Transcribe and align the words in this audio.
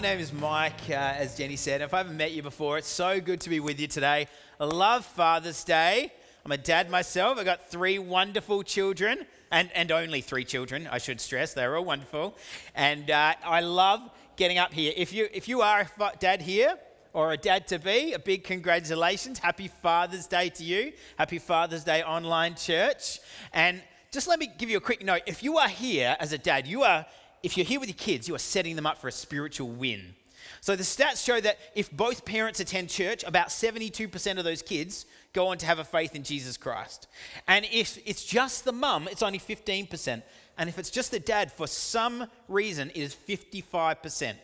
My 0.00 0.08
name 0.08 0.20
is 0.20 0.32
Mike, 0.32 0.88
uh, 0.88 0.94
as 0.94 1.36
Jenny 1.36 1.56
said. 1.56 1.82
If 1.82 1.92
I 1.92 1.98
haven't 1.98 2.16
met 2.16 2.32
you 2.32 2.40
before, 2.40 2.78
it's 2.78 2.88
so 2.88 3.20
good 3.20 3.38
to 3.42 3.50
be 3.50 3.60
with 3.60 3.78
you 3.78 3.86
today. 3.86 4.28
I 4.58 4.64
love 4.64 5.04
Father's 5.04 5.62
Day. 5.62 6.10
I'm 6.42 6.52
a 6.52 6.56
dad 6.56 6.88
myself. 6.88 7.36
I've 7.36 7.44
got 7.44 7.68
three 7.68 7.98
wonderful 7.98 8.62
children, 8.62 9.26
and, 9.52 9.70
and 9.74 9.92
only 9.92 10.22
three 10.22 10.46
children, 10.46 10.88
I 10.90 10.96
should 10.96 11.20
stress. 11.20 11.52
They're 11.52 11.76
all 11.76 11.84
wonderful. 11.84 12.34
And 12.74 13.10
uh, 13.10 13.34
I 13.44 13.60
love 13.60 14.00
getting 14.36 14.56
up 14.56 14.72
here. 14.72 14.94
If 14.96 15.12
you, 15.12 15.28
if 15.34 15.48
you 15.48 15.60
are 15.60 15.86
a 16.00 16.12
dad 16.18 16.40
here, 16.40 16.78
or 17.12 17.32
a 17.32 17.36
dad 17.36 17.68
to 17.68 17.78
be, 17.78 18.14
a 18.14 18.18
big 18.18 18.42
congratulations. 18.42 19.38
Happy 19.38 19.68
Father's 19.68 20.26
Day 20.26 20.48
to 20.48 20.64
you. 20.64 20.94
Happy 21.18 21.38
Father's 21.38 21.84
Day 21.84 22.02
online 22.02 22.54
church. 22.54 23.20
And 23.52 23.82
just 24.12 24.28
let 24.28 24.38
me 24.38 24.50
give 24.56 24.70
you 24.70 24.78
a 24.78 24.80
quick 24.80 25.04
note. 25.04 25.22
If 25.26 25.42
you 25.42 25.58
are 25.58 25.68
here 25.68 26.16
as 26.18 26.32
a 26.32 26.38
dad, 26.38 26.66
you 26.66 26.84
are 26.84 27.04
if 27.42 27.56
you're 27.56 27.66
here 27.66 27.80
with 27.80 27.88
your 27.88 27.96
kids, 27.96 28.28
you 28.28 28.34
are 28.34 28.38
setting 28.38 28.76
them 28.76 28.86
up 28.86 28.98
for 28.98 29.08
a 29.08 29.12
spiritual 29.12 29.68
win. 29.68 30.14
So 30.60 30.76
the 30.76 30.82
stats 30.82 31.24
show 31.24 31.40
that 31.40 31.58
if 31.74 31.90
both 31.90 32.24
parents 32.24 32.60
attend 32.60 32.90
church, 32.90 33.24
about 33.24 33.48
72% 33.48 34.38
of 34.38 34.44
those 34.44 34.62
kids 34.62 35.06
go 35.32 35.48
on 35.48 35.58
to 35.58 35.66
have 35.66 35.78
a 35.78 35.84
faith 35.84 36.14
in 36.14 36.22
Jesus 36.22 36.56
Christ. 36.56 37.06
And 37.48 37.64
if 37.70 37.98
it's 38.04 38.24
just 38.24 38.64
the 38.64 38.72
mum, 38.72 39.08
it's 39.10 39.22
only 39.22 39.38
15%. 39.38 40.22
And 40.58 40.68
if 40.68 40.78
it's 40.78 40.90
just 40.90 41.10
the 41.10 41.20
dad, 41.20 41.50
for 41.50 41.66
some 41.66 42.26
reason, 42.48 42.90
it 42.90 42.98
is 43.00 43.14
55%. 43.14 44.34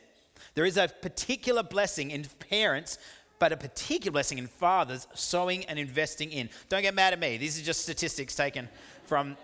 There 0.55 0.64
is 0.64 0.78
a 0.78 0.88
particular 0.88 1.62
blessing 1.62 2.10
in 2.10 2.25
parents, 2.48 2.98
but 3.38 3.53
a 3.53 3.56
particular 3.56 4.12
blessing 4.12 4.38
in 4.38 4.47
fathers 4.47 5.06
sowing 5.14 5.66
and 5.66 5.78
investing 5.78 6.31
in. 6.31 6.48
Don't 6.70 6.83
get 6.83 6.94
mad 6.94 7.12
at 7.12 7.20
me. 7.20 7.36
These 7.36 7.60
are 7.60 7.64
just 7.64 7.83
statistics 7.83 8.34
taken 8.34 8.69
from 9.05 9.36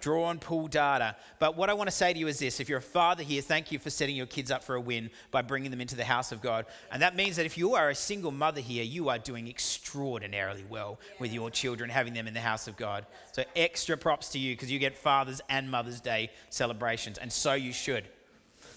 draw 0.00 0.30
and 0.30 0.40
pull 0.40 0.68
data. 0.68 1.16
But 1.38 1.56
what 1.56 1.70
I 1.70 1.74
want 1.74 1.88
to 1.88 1.94
say 1.94 2.12
to 2.12 2.18
you 2.18 2.28
is 2.28 2.38
this 2.38 2.60
if 2.60 2.68
you're 2.68 2.78
a 2.78 2.82
father 2.82 3.22
here, 3.22 3.42
thank 3.42 3.72
you 3.72 3.78
for 3.78 3.90
setting 3.90 4.16
your 4.16 4.26
kids 4.26 4.50
up 4.50 4.62
for 4.62 4.74
a 4.74 4.80
win 4.80 5.10
by 5.30 5.42
bringing 5.42 5.70
them 5.70 5.80
into 5.80 5.96
the 5.96 6.04
house 6.04 6.32
of 6.32 6.40
God. 6.40 6.66
And 6.90 7.02
that 7.02 7.16
means 7.16 7.36
that 7.36 7.46
if 7.46 7.58
you 7.58 7.74
are 7.74 7.90
a 7.90 7.94
single 7.94 8.30
mother 8.30 8.60
here, 8.60 8.84
you 8.84 9.08
are 9.08 9.18
doing 9.18 9.48
extraordinarily 9.48 10.64
well 10.68 10.98
with 11.18 11.32
your 11.32 11.50
children, 11.50 11.90
having 11.90 12.14
them 12.14 12.26
in 12.26 12.34
the 12.34 12.40
house 12.40 12.68
of 12.68 12.76
God. 12.76 13.06
So 13.32 13.44
extra 13.56 13.96
props 13.96 14.28
to 14.30 14.38
you 14.38 14.54
because 14.54 14.70
you 14.70 14.78
get 14.78 14.96
Father's 14.96 15.40
and 15.48 15.70
Mother's 15.70 16.00
Day 16.00 16.30
celebrations, 16.50 17.18
and 17.18 17.32
so 17.32 17.54
you 17.54 17.72
should. 17.72 18.04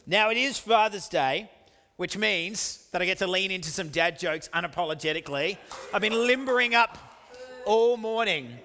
Now, 0.08 0.30
it 0.30 0.38
is 0.38 0.58
Father's 0.58 1.08
Day. 1.08 1.50
Which 1.98 2.18
means 2.18 2.88
that 2.92 3.02
I 3.04 3.06
get 3.06 3.20
to 3.20 3.28
lean 3.28 3.52
into 3.52 3.70
some 3.70 3.90
dad 3.90 4.18
jokes 4.18 4.50
unapologetically. 4.56 5.56
I've 5.94 6.02
been 6.02 6.26
limbering 6.26 6.74
up 6.74 6.98
all 7.64 7.96
morning 7.96 8.58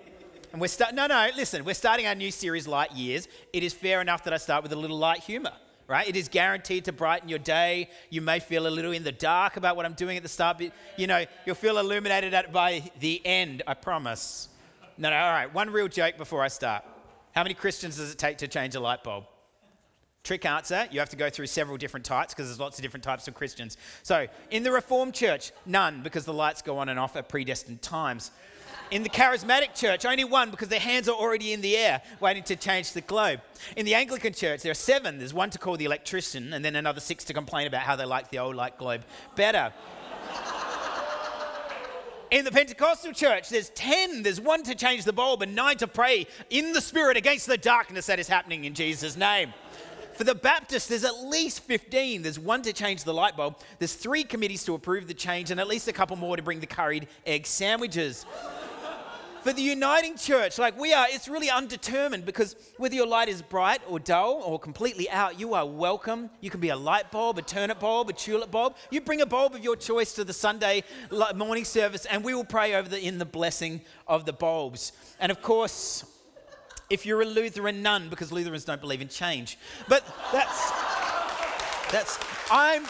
and 0.57 0.61
we're 0.63 0.91
no, 0.95 1.07
no, 1.07 1.29
listen, 1.37 1.67
we're 1.67 1.75
starting 1.75 2.07
our 2.07 2.15
new 2.15 2.31
series, 2.31 2.67
Light 2.67 2.91
Years. 2.93 3.29
It 3.53 3.63
is 3.63 3.75
fair 3.75 4.01
enough 4.01 4.25
that 4.25 4.33
I 4.33 4.39
start 4.39 4.63
with 4.63 4.73
a 4.73 4.77
little 4.77 4.97
light 4.97 5.21
humor, 5.21 5.53
right? 5.87 6.09
It 6.09 6.17
is 6.17 6.29
guaranteed 6.29 6.87
to 6.87 6.95
brighten 6.95 7.29
your 7.29 7.39
day. 7.39 7.91
You 8.09 8.23
may 8.23 8.41
feel 8.41 8.67
a 8.67 8.71
little 8.71 8.93
in 8.93 9.05
the 9.05 9.13
dark 9.13 9.59
about 9.59 9.77
what 9.77 9.85
I'm 9.85 9.93
doing 9.93 10.17
at 10.17 10.23
the 10.23 10.31
start, 10.31 10.57
but 10.57 10.73
you 10.97 11.09
know, 11.09 11.27
you'll 11.45 11.57
feel 11.57 11.77
illuminated 11.77 12.33
at, 12.33 12.55
by 12.55 12.91
the 13.01 13.21
end, 13.27 13.65
I 13.67 13.75
promise. 13.75 14.49
No, 14.97 15.11
no, 15.11 15.17
all 15.17 15.31
right, 15.31 15.53
one 15.53 15.69
real 15.69 15.89
joke 15.89 16.17
before 16.17 16.43
I 16.43 16.49
start. 16.49 16.85
How 17.35 17.43
many 17.43 17.53
Christians 17.53 17.99
does 17.99 18.11
it 18.11 18.17
take 18.17 18.39
to 18.39 18.49
change 18.49 18.75
a 18.77 18.81
light 18.81 19.05
bulb? 19.05 19.25
Trick 20.25 20.47
answer, 20.47 20.89
you 20.91 21.01
have 21.01 21.11
to 21.11 21.17
go 21.17 21.29
through 21.29 21.49
several 21.49 21.77
different 21.77 22.07
types 22.07 22.33
because 22.33 22.49
there's 22.49 22.59
lots 22.59 22.79
of 22.79 22.83
different 22.83 23.05
types 23.05 23.29
of 23.29 23.35
Christians. 23.35 23.77
So, 24.03 24.27
in 24.51 24.63
the 24.63 24.73
Reformed 24.73 25.13
Church, 25.13 25.53
none 25.67 26.03
because 26.03 26.25
the 26.25 26.33
lights 26.33 26.63
go 26.63 26.79
on 26.79 26.89
and 26.89 26.99
off 26.99 27.15
at 27.15 27.29
predestined 27.29 27.83
times. 27.83 28.31
In 28.91 29.03
the 29.03 29.09
charismatic 29.09 29.75
church, 29.75 30.05
only 30.05 30.25
one 30.25 30.51
because 30.51 30.69
their 30.69 30.81
hands 30.81 31.09
are 31.09 31.17
already 31.17 31.53
in 31.53 31.61
the 31.61 31.77
air 31.77 32.03
waiting 32.21 32.43
to 32.45 32.57
change 32.57 32.93
the 32.93 33.01
globe. 33.01 33.41
In 33.77 33.85
the 33.85 33.95
Anglican 33.95 34.33
church, 34.33 34.63
there 34.63 34.71
are 34.73 34.75
seven. 34.75 35.19
There's 35.19 35.35
one 35.35 35.51
to 35.51 35.59
call 35.59 35.77
the 35.77 35.85
electrician, 35.85 36.53
and 36.53 36.65
then 36.65 36.77
another 36.77 37.01
six 37.01 37.25
to 37.25 37.35
complain 37.35 37.67
about 37.67 37.83
how 37.83 37.97
they 37.97 38.05
like 38.05 38.31
the 38.31 38.39
old 38.39 38.57
light 38.57 38.79
globe 38.79 39.03
better. 39.35 39.73
In 42.31 42.45
the 42.45 42.51
Pentecostal 42.51 43.13
church, 43.13 43.51
there's 43.51 43.71
10. 43.71 44.25
There's 44.25 44.41
one 44.41 44.65
to 44.65 44.75
change 44.75 45.05
the 45.05 45.13
bulb 45.13 45.43
and 45.43 45.55
nine 45.55 45.77
to 45.77 45.87
pray 45.87 46.27
in 46.51 46.73
the 46.73 46.81
spirit 46.81 47.17
against 47.17 47.47
the 47.47 47.57
darkness 47.57 48.07
that 48.07 48.19
is 48.19 48.27
happening 48.27 48.65
in 48.65 48.75
Jesus' 48.75 49.17
name. 49.17 49.55
For 50.17 50.25
the 50.25 50.35
Baptists, 50.35 50.87
there's 50.87 51.05
at 51.05 51.25
least 51.25 51.61
15. 51.61 52.23
There's 52.23 52.39
one 52.39 52.63
to 52.63 52.73
change 52.73 53.05
the 53.05 53.13
light 53.13 53.37
bulb, 53.37 53.59
there's 53.79 53.95
three 53.95 54.25
committees 54.25 54.65
to 54.65 54.75
approve 54.75 55.09
the 55.09 55.15
change, 55.15 55.51
and 55.51 55.61
at 55.61 55.69
least 55.69 55.89
a 55.89 55.93
couple 55.93 56.17
more 56.17 56.37
to 56.37 56.43
bring 56.43 56.61
the 56.61 56.67
curried 56.67 57.09
egg 57.27 57.47
sandwiches 57.47 58.25
for 59.47 59.53
the 59.53 59.63
uniting 59.63 60.17
church, 60.17 60.59
like 60.59 60.77
we 60.77 60.93
are, 60.93 61.07
it's 61.09 61.29
really 61.29 61.49
undetermined 61.49 62.25
because 62.25 62.57
whether 62.79 62.97
your 62.97 63.07
light 63.07 63.29
is 63.29 63.43
bright 63.43 63.81
or 63.89 64.01
dull 64.01 64.43
or 64.45 64.59
completely 64.59 65.09
out, 65.09 65.39
you 65.39 65.55
are 65.55 65.65
welcome. 65.65 66.31
You 66.41 66.51
can 66.51 66.59
be 66.59 66.71
a 66.71 66.77
light 66.77 67.13
bulb, 67.13 67.39
a 67.39 67.43
turnip 67.43 67.79
bulb, 67.79 68.11
a 68.11 68.13
tulip 68.13 68.51
bulb. 68.51 68.75
You 68.91 69.01
bring 69.01 69.21
a 69.21 69.27
bulb 69.27 69.55
of 69.55 69.63
your 69.63 69.77
choice 69.77 70.15
to 70.15 70.25
the 70.25 70.33
Sunday 70.33 70.83
morning 71.37 71.65
service, 71.65 72.07
and 72.07 72.25
we 72.25 72.35
will 72.35 72.45
pray 72.45 72.75
over 72.75 72.89
the 72.89 73.01
in 73.01 73.19
the 73.19 73.25
blessing 73.25 73.83
of 74.09 74.27
the 74.27 74.33
bulbs. 74.33 74.91
And 75.21 75.31
of 75.31 75.41
course, 75.43 76.05
if 76.89 77.05
you're 77.05 77.23
a 77.23 77.25
Lutheran, 77.25 77.83
none, 77.83 78.09
because 78.09 78.33
Lutherans 78.33 78.65
don't 78.65 78.81
believe 78.81 79.01
in 79.01 79.09
change. 79.09 79.59
But 79.89 80.05
that's 80.33 80.71
that's 81.91 82.19
I'm 82.51 82.85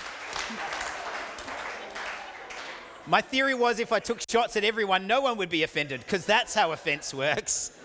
my 3.07 3.21
theory 3.21 3.55
was 3.55 3.79
if 3.79 3.93
I 3.93 4.01
took 4.01 4.21
shots 4.29 4.57
at 4.57 4.65
everyone, 4.65 5.07
no 5.07 5.21
one 5.21 5.37
would 5.39 5.49
be 5.49 5.63
offended, 5.63 6.01
because 6.01 6.27
that's 6.27 6.55
how 6.55 6.73
offense 6.73 7.15
works. 7.15 7.79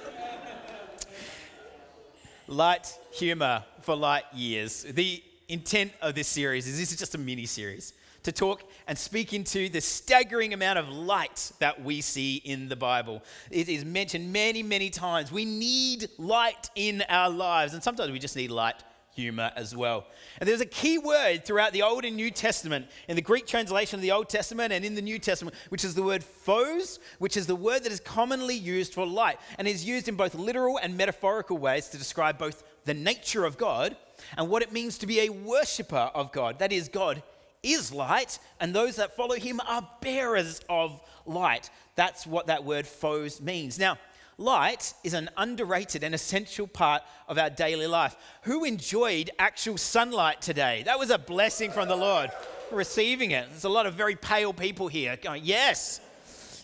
light 2.47 2.97
humor 3.13 3.63
for 3.81 3.95
light 3.95 4.23
years. 4.33 4.83
The 4.83 5.23
intent 5.47 5.93
of 6.01 6.15
this 6.15 6.27
series 6.27 6.67
is 6.67 6.79
this 6.79 6.91
is 6.91 6.97
just 6.97 7.15
a 7.15 7.17
mini 7.17 7.45
series 7.45 7.93
to 8.23 8.31
talk 8.31 8.63
and 8.87 8.97
speak 8.97 9.33
into 9.33 9.69
the 9.69 9.81
staggering 9.81 10.53
amount 10.53 10.79
of 10.79 10.89
light 10.89 11.51
that 11.59 11.83
we 11.83 12.01
see 12.01 12.35
in 12.35 12.69
the 12.69 12.75
Bible. 12.75 13.23
It 13.49 13.69
is 13.69 13.83
mentioned 13.83 14.31
many, 14.31 14.63
many 14.63 14.89
times. 14.89 15.31
We 15.31 15.45
need 15.45 16.09
light 16.17 16.69
in 16.75 17.03
our 17.09 17.29
lives, 17.29 17.73
and 17.73 17.83
sometimes 17.83 18.11
we 18.11 18.19
just 18.19 18.35
need 18.35 18.51
light 18.51 18.83
humor 19.13 19.51
as 19.55 19.75
well. 19.75 20.05
And 20.39 20.47
there's 20.47 20.61
a 20.61 20.65
key 20.65 20.97
word 20.97 21.45
throughout 21.45 21.73
the 21.73 21.81
Old 21.81 22.05
and 22.05 22.15
New 22.15 22.31
Testament, 22.31 22.87
in 23.07 23.15
the 23.15 23.21
Greek 23.21 23.45
translation 23.45 23.97
of 23.97 24.01
the 24.01 24.11
Old 24.11 24.29
Testament 24.29 24.71
and 24.71 24.85
in 24.85 24.95
the 24.95 25.01
New 25.01 25.19
Testament, 25.19 25.55
which 25.69 25.83
is 25.83 25.95
the 25.95 26.03
word 26.03 26.23
phos, 26.23 26.99
which 27.19 27.35
is 27.35 27.47
the 27.47 27.55
word 27.55 27.83
that 27.83 27.91
is 27.91 27.99
commonly 27.99 28.55
used 28.55 28.93
for 28.93 29.05
light 29.05 29.37
and 29.57 29.67
is 29.67 29.83
used 29.83 30.07
in 30.07 30.15
both 30.15 30.35
literal 30.35 30.77
and 30.77 30.95
metaphorical 30.95 31.57
ways 31.57 31.89
to 31.89 31.97
describe 31.97 32.37
both 32.37 32.63
the 32.85 32.93
nature 32.93 33.45
of 33.45 33.57
God 33.57 33.97
and 34.37 34.49
what 34.49 34.61
it 34.61 34.71
means 34.71 34.97
to 34.99 35.07
be 35.07 35.21
a 35.21 35.29
worshiper 35.29 36.09
of 36.13 36.31
God. 36.31 36.59
That 36.59 36.71
is, 36.71 36.87
God 36.87 37.21
is 37.63 37.93
light, 37.93 38.39
and 38.59 38.73
those 38.73 38.95
that 38.95 39.15
follow 39.15 39.35
him 39.35 39.59
are 39.67 39.87
bearers 40.01 40.61
of 40.69 41.01
light. 41.25 41.69
That's 41.95 42.25
what 42.25 42.47
that 42.47 42.63
word 42.63 42.87
phos 42.87 43.41
means. 43.41 43.77
Now, 43.77 43.97
Light 44.41 44.95
is 45.03 45.13
an 45.13 45.29
underrated 45.37 46.03
and 46.03 46.15
essential 46.15 46.65
part 46.65 47.03
of 47.27 47.37
our 47.37 47.51
daily 47.51 47.85
life. 47.85 48.15
Who 48.43 48.63
enjoyed 48.63 49.29
actual 49.37 49.77
sunlight 49.77 50.41
today? 50.41 50.81
That 50.85 50.97
was 50.97 51.11
a 51.11 51.19
blessing 51.19 51.69
from 51.69 51.87
the 51.87 51.95
Lord. 51.95 52.31
Receiving 52.71 53.31
it. 53.31 53.47
There's 53.49 53.65
a 53.65 53.69
lot 53.69 53.85
of 53.85 53.93
very 53.93 54.15
pale 54.15 54.51
people 54.51 54.87
here 54.87 55.15
going, 55.21 55.43
Yes. 55.45 56.01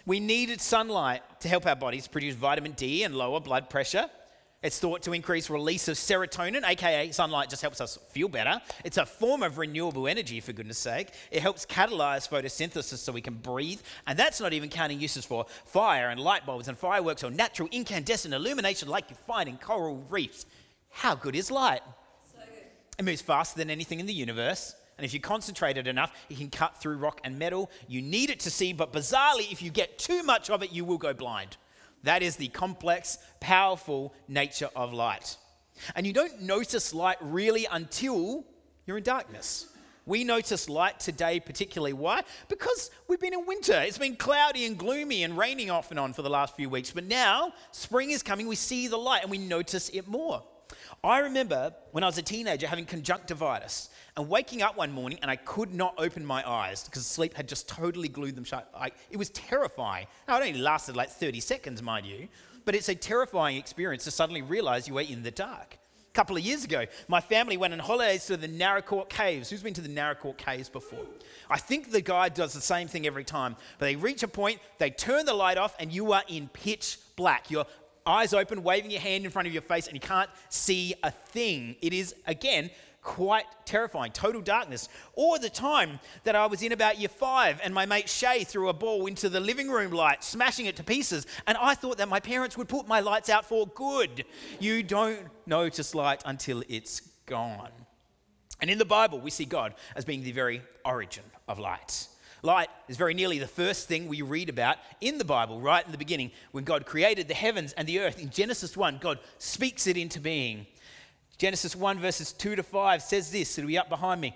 We 0.07 0.19
needed 0.21 0.61
sunlight 0.61 1.21
to 1.41 1.49
help 1.49 1.67
our 1.67 1.75
bodies 1.75 2.07
produce 2.07 2.33
vitamin 2.33 2.71
D 2.71 3.03
and 3.03 3.13
lower 3.13 3.41
blood 3.41 3.69
pressure. 3.69 4.09
It's 4.63 4.80
thought 4.80 5.04
to 5.04 5.13
increase 5.13 5.51
release 5.51 5.88
of 5.88 5.98
serotonin, 5.98 6.68
aka 6.68 7.12
sunlight 7.12 7.50
just 7.50 7.62
helps 7.62 7.80
us 7.80 8.00
feel 8.09 8.27
better. 8.27 8.59
It's 8.83 8.98
a 8.98 9.06
form 9.06 9.44
of 9.44 9.59
renewable 9.59 10.07
energy, 10.07 10.39
for 10.39 10.51
goodness 10.51 10.80
sake. 10.80 11.09
It 11.30 11.44
helps 11.44 11.63
catalyze 11.63 12.27
photosynthesis 12.27 12.98
so 12.98 13.12
we 13.12 13.21
can 13.21 13.36
breathe. 13.36 13.81
And 14.07 14.18
that's 14.18 14.42
not 14.42 14.54
even 14.54 14.69
counting 14.69 15.00
uses 15.00 15.25
for 15.25 15.45
fire 15.65 16.09
and 16.09 16.19
light 16.19 16.48
bulbs 16.48 16.69
and 16.69 16.77
fireworks 16.77 17.24
or 17.24 17.30
natural 17.30 17.69
incandescent 17.71 18.33
illumination 18.33 18.88
like 18.88 19.12
you 19.12 19.15
find 19.27 19.48
in 19.48 19.57
coral 19.57 20.04
reefs. 20.09 20.48
How 20.89 21.13
good 21.13 21.36
is 21.36 21.51
light? 21.51 21.81
So 22.31 22.39
good. 22.39 22.63
It 22.98 23.06
moves 23.06 23.21
faster 23.21 23.59
than 23.59 23.69
anything 23.69 24.00
in 24.00 24.07
the 24.07 24.13
universe. 24.13 24.74
And 24.98 25.06
if 25.06 25.13
you 25.13 25.19
concentrate 25.19 25.77
it 25.77 25.86
enough, 25.86 26.12
it 26.31 26.38
can 26.38 26.50
cut 26.50 26.81
through 26.81 26.98
rock 26.98 27.21
and 27.24 27.38
metal. 27.38 27.69
You 27.88 28.01
need 28.01 28.31
it 28.31 28.39
to 28.39 28.50
see, 28.50 28.74
but 28.74 28.92
bizarrely, 28.92 29.51
if 29.51 29.62
you 29.62 29.69
get 29.69 30.00
too 30.00 30.24
much 30.24 30.50
of 30.50 30.63
it, 30.63 30.71
you 30.71 30.83
will 30.83 30.98
go 30.98 31.13
blind. 31.13 31.57
That 32.07 32.24
is 32.24 32.38
the 32.38 32.48
complex, 32.48 33.18
powerful 33.42 34.13
nature 34.30 34.69
of 34.77 34.94
light. 34.94 35.36
And 35.94 36.07
you 36.07 36.13
don't 36.13 36.42
notice 36.42 36.94
light 36.94 37.18
really 37.19 37.68
until 37.69 38.45
you're 38.86 39.00
in 39.00 39.04
darkness. 39.04 39.68
We 40.06 40.24
notice 40.24 40.69
light 40.69 41.01
today, 41.01 41.42
particularly. 41.42 41.92
Why? 41.92 42.21
Because 42.48 42.92
we've 43.09 43.19
been 43.19 43.33
in 43.33 43.45
winter. 43.45 43.81
It's 43.81 43.98
been 43.98 44.15
cloudy 44.15 44.63
and 44.63 44.77
gloomy 44.77 45.24
and 45.24 45.38
raining 45.38 45.69
off 45.69 45.92
and 45.92 46.00
on 46.00 46.13
for 46.13 46.21
the 46.21 46.30
last 46.30 46.56
few 46.56 46.69
weeks. 46.69 46.92
But 46.92 47.04
now, 47.04 47.51
spring 47.71 48.12
is 48.12 48.24
coming, 48.24 48.48
we 48.48 48.56
see 48.56 48.88
the 48.88 48.95
light 48.95 49.24
and 49.24 49.30
we 49.30 49.38
notice 49.38 49.89
it 49.89 50.07
more. 50.07 50.42
I 51.03 51.19
remember 51.19 51.73
when 51.91 52.03
I 52.03 52.07
was 52.07 52.17
a 52.17 52.23
teenager 52.23 52.67
having 52.67 52.85
conjunctivitis 52.85 53.89
and 54.15 54.27
waking 54.27 54.61
up 54.61 54.77
one 54.77 54.91
morning 54.91 55.19
and 55.21 55.29
I 55.29 55.35
could 55.35 55.73
not 55.73 55.94
open 55.97 56.25
my 56.25 56.47
eyes 56.47 56.83
because 56.83 57.05
sleep 57.05 57.35
had 57.35 57.47
just 57.47 57.69
totally 57.69 58.07
glued 58.07 58.35
them 58.35 58.44
shut. 58.44 58.69
I, 58.75 58.91
it 59.11 59.17
was 59.17 59.29
terrifying. 59.29 60.07
Now, 60.27 60.38
it 60.38 60.47
only 60.47 60.59
lasted 60.59 60.95
like 60.95 61.09
30 61.09 61.39
seconds, 61.39 61.83
mind 61.83 62.07
you, 62.07 62.27
but 62.65 62.73
it's 62.73 62.89
a 62.89 62.95
terrifying 62.95 63.57
experience 63.57 64.03
to 64.05 64.11
suddenly 64.11 64.41
realize 64.41 64.88
you 64.88 64.97
are 64.97 65.01
in 65.01 65.23
the 65.23 65.31
dark. 65.31 65.77
A 66.09 66.13
couple 66.13 66.35
of 66.35 66.44
years 66.44 66.63
ago, 66.63 66.85
my 67.07 67.21
family 67.21 67.57
went 67.57 67.73
on 67.73 67.79
holidays 67.79 68.25
to 68.25 68.35
the 68.35 68.47
Naracoorte 68.47 69.07
Caves. 69.07 69.51
Who's 69.51 69.61
been 69.61 69.75
to 69.75 69.81
the 69.81 69.88
Naracoorte 69.88 70.38
Caves 70.38 70.67
before? 70.67 71.05
I 71.47 71.59
think 71.59 71.91
the 71.91 72.01
guide 72.01 72.33
does 72.33 72.53
the 72.53 72.61
same 72.61 72.88
thing 72.88 73.05
every 73.05 73.23
time. 73.23 73.55
But 73.77 73.85
they 73.85 73.95
reach 73.95 74.23
a 74.23 74.27
point, 74.27 74.59
they 74.79 74.89
turn 74.89 75.27
the 75.27 75.35
light 75.35 75.59
off, 75.59 75.75
and 75.79 75.91
you 75.91 76.11
are 76.13 76.23
in 76.27 76.49
pitch 76.49 76.97
black. 77.15 77.51
You're 77.51 77.67
eyes 78.07 78.33
open, 78.33 78.63
waving 78.63 78.89
your 78.92 79.01
hand 79.01 79.25
in 79.25 79.31
front 79.31 79.48
of 79.48 79.54
your 79.54 79.62
face, 79.62 79.88
and 79.88 79.95
you 79.95 80.00
can't 80.00 80.30
see 80.50 80.95
a 81.04 81.12
thing. 81.12 81.75
It 81.81 81.94
is, 81.94 82.15
again, 82.25 82.69
quite 83.04 83.45
terrifying, 83.65 84.12
total 84.12 84.42
darkness. 84.42 84.89
Or 85.13 85.39
the 85.39 85.50
time 85.50 86.00
that 86.25 86.36
I 86.36 86.45
was 86.45 86.62
in 86.62 86.71
about 86.71 87.00
year 87.00 87.09
five 87.09 87.59
and 87.63 87.74
my 87.74 87.86
mate 87.86 88.09
Shay 88.09 88.44
threw 88.44 88.68
a 88.68 88.74
ball 88.74 89.06
into 89.06 89.30
the 89.30 89.39
living 89.39 89.69
room 89.69 89.92
light, 89.92 90.24
smashing 90.24 90.65
it 90.65 90.75
to 90.75 90.83
pieces, 90.83 91.25
and 91.48 91.57
I 91.57 91.74
thought 91.74 91.98
that 92.00 92.09
my 92.09 92.19
parents 92.19 92.57
would 92.57 92.68
put 92.68 92.88
my 92.88 93.00
lights 93.00 93.30
out 93.30 93.45
for 93.45 93.68
good. 93.68 94.25
You 94.59 94.83
don't 94.83 95.19
notice 95.45 95.95
light 95.95 96.21
until 96.25 96.63
it's 96.68 97.01
gone. 97.25 97.71
And 98.59 98.69
in 98.69 98.77
the 98.77 98.86
Bible, 98.86 99.21
we 99.21 99.30
see 99.30 99.45
God 99.45 99.74
as 99.95 100.04
being 100.04 100.24
the 100.24 100.31
very 100.31 100.62
origin 100.83 101.24
of 101.48 101.59
light. 101.59 102.07
Light 102.43 102.69
is 102.87 102.97
very 102.97 103.13
nearly 103.13 103.39
the 103.39 103.47
first 103.47 103.87
thing 103.87 104.07
we 104.07 104.21
read 104.21 104.49
about 104.49 104.77
in 105.01 105.17
the 105.17 105.25
Bible, 105.25 105.59
right 105.59 105.85
in 105.85 105.91
the 105.91 105.97
beginning. 105.97 106.31
When 106.51 106.63
God 106.63 106.85
created 106.85 107.27
the 107.27 107.33
heavens 107.33 107.73
and 107.73 107.87
the 107.87 107.99
earth, 107.99 108.19
in 108.19 108.29
Genesis 108.29 108.77
1, 108.77 108.99
God 109.01 109.19
speaks 109.39 109.87
it 109.87 109.97
into 109.97 110.19
being. 110.19 110.67
Genesis 111.37 111.75
1, 111.75 111.99
verses 111.99 112.33
2 112.33 112.55
to 112.55 112.63
5 112.63 113.01
says 113.01 113.31
this, 113.31 113.57
it'll 113.57 113.67
be 113.67 113.77
up 113.77 113.89
behind 113.89 114.21
me. 114.21 114.35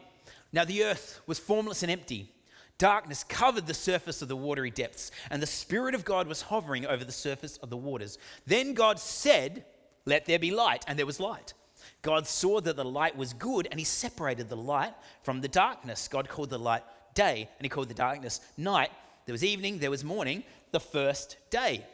Now 0.53 0.65
the 0.65 0.83
earth 0.83 1.21
was 1.25 1.39
formless 1.39 1.83
and 1.83 1.91
empty. 1.91 2.31
Darkness 2.77 3.23
covered 3.23 3.67
the 3.67 3.73
surface 3.75 4.23
of 4.23 4.27
the 4.27 4.35
watery 4.35 4.71
depths, 4.71 5.11
and 5.29 5.41
the 5.41 5.47
Spirit 5.47 5.93
of 5.93 6.03
God 6.03 6.27
was 6.27 6.41
hovering 6.41 6.85
over 6.87 7.03
the 7.03 7.11
surface 7.11 7.57
of 7.57 7.69
the 7.69 7.77
waters. 7.77 8.17
Then 8.47 8.73
God 8.73 8.99
said, 8.99 9.65
Let 10.05 10.25
there 10.25 10.39
be 10.39 10.49
light, 10.49 10.83
and 10.87 10.97
there 10.97 11.05
was 11.05 11.19
light. 11.19 11.53
God 12.01 12.25
saw 12.25 12.59
that 12.61 12.75
the 12.75 12.83
light 12.85 13.15
was 13.15 13.33
good, 13.33 13.67
and 13.69 13.79
He 13.79 13.83
separated 13.83 14.49
the 14.49 14.57
light 14.57 14.95
from 15.21 15.41
the 15.41 15.47
darkness. 15.47 16.07
God 16.07 16.27
called 16.27 16.49
the 16.49 16.57
light 16.57 16.83
day, 17.13 17.49
and 17.57 17.65
he 17.65 17.69
called 17.69 17.89
the 17.89 17.93
darkness 17.93 18.41
night. 18.57 18.91
There 19.25 19.33
was 19.33 19.43
evening, 19.43 19.79
there 19.79 19.91
was 19.91 20.03
morning, 20.03 20.43
the 20.71 20.79
first 20.79 21.37
day. 21.49 21.85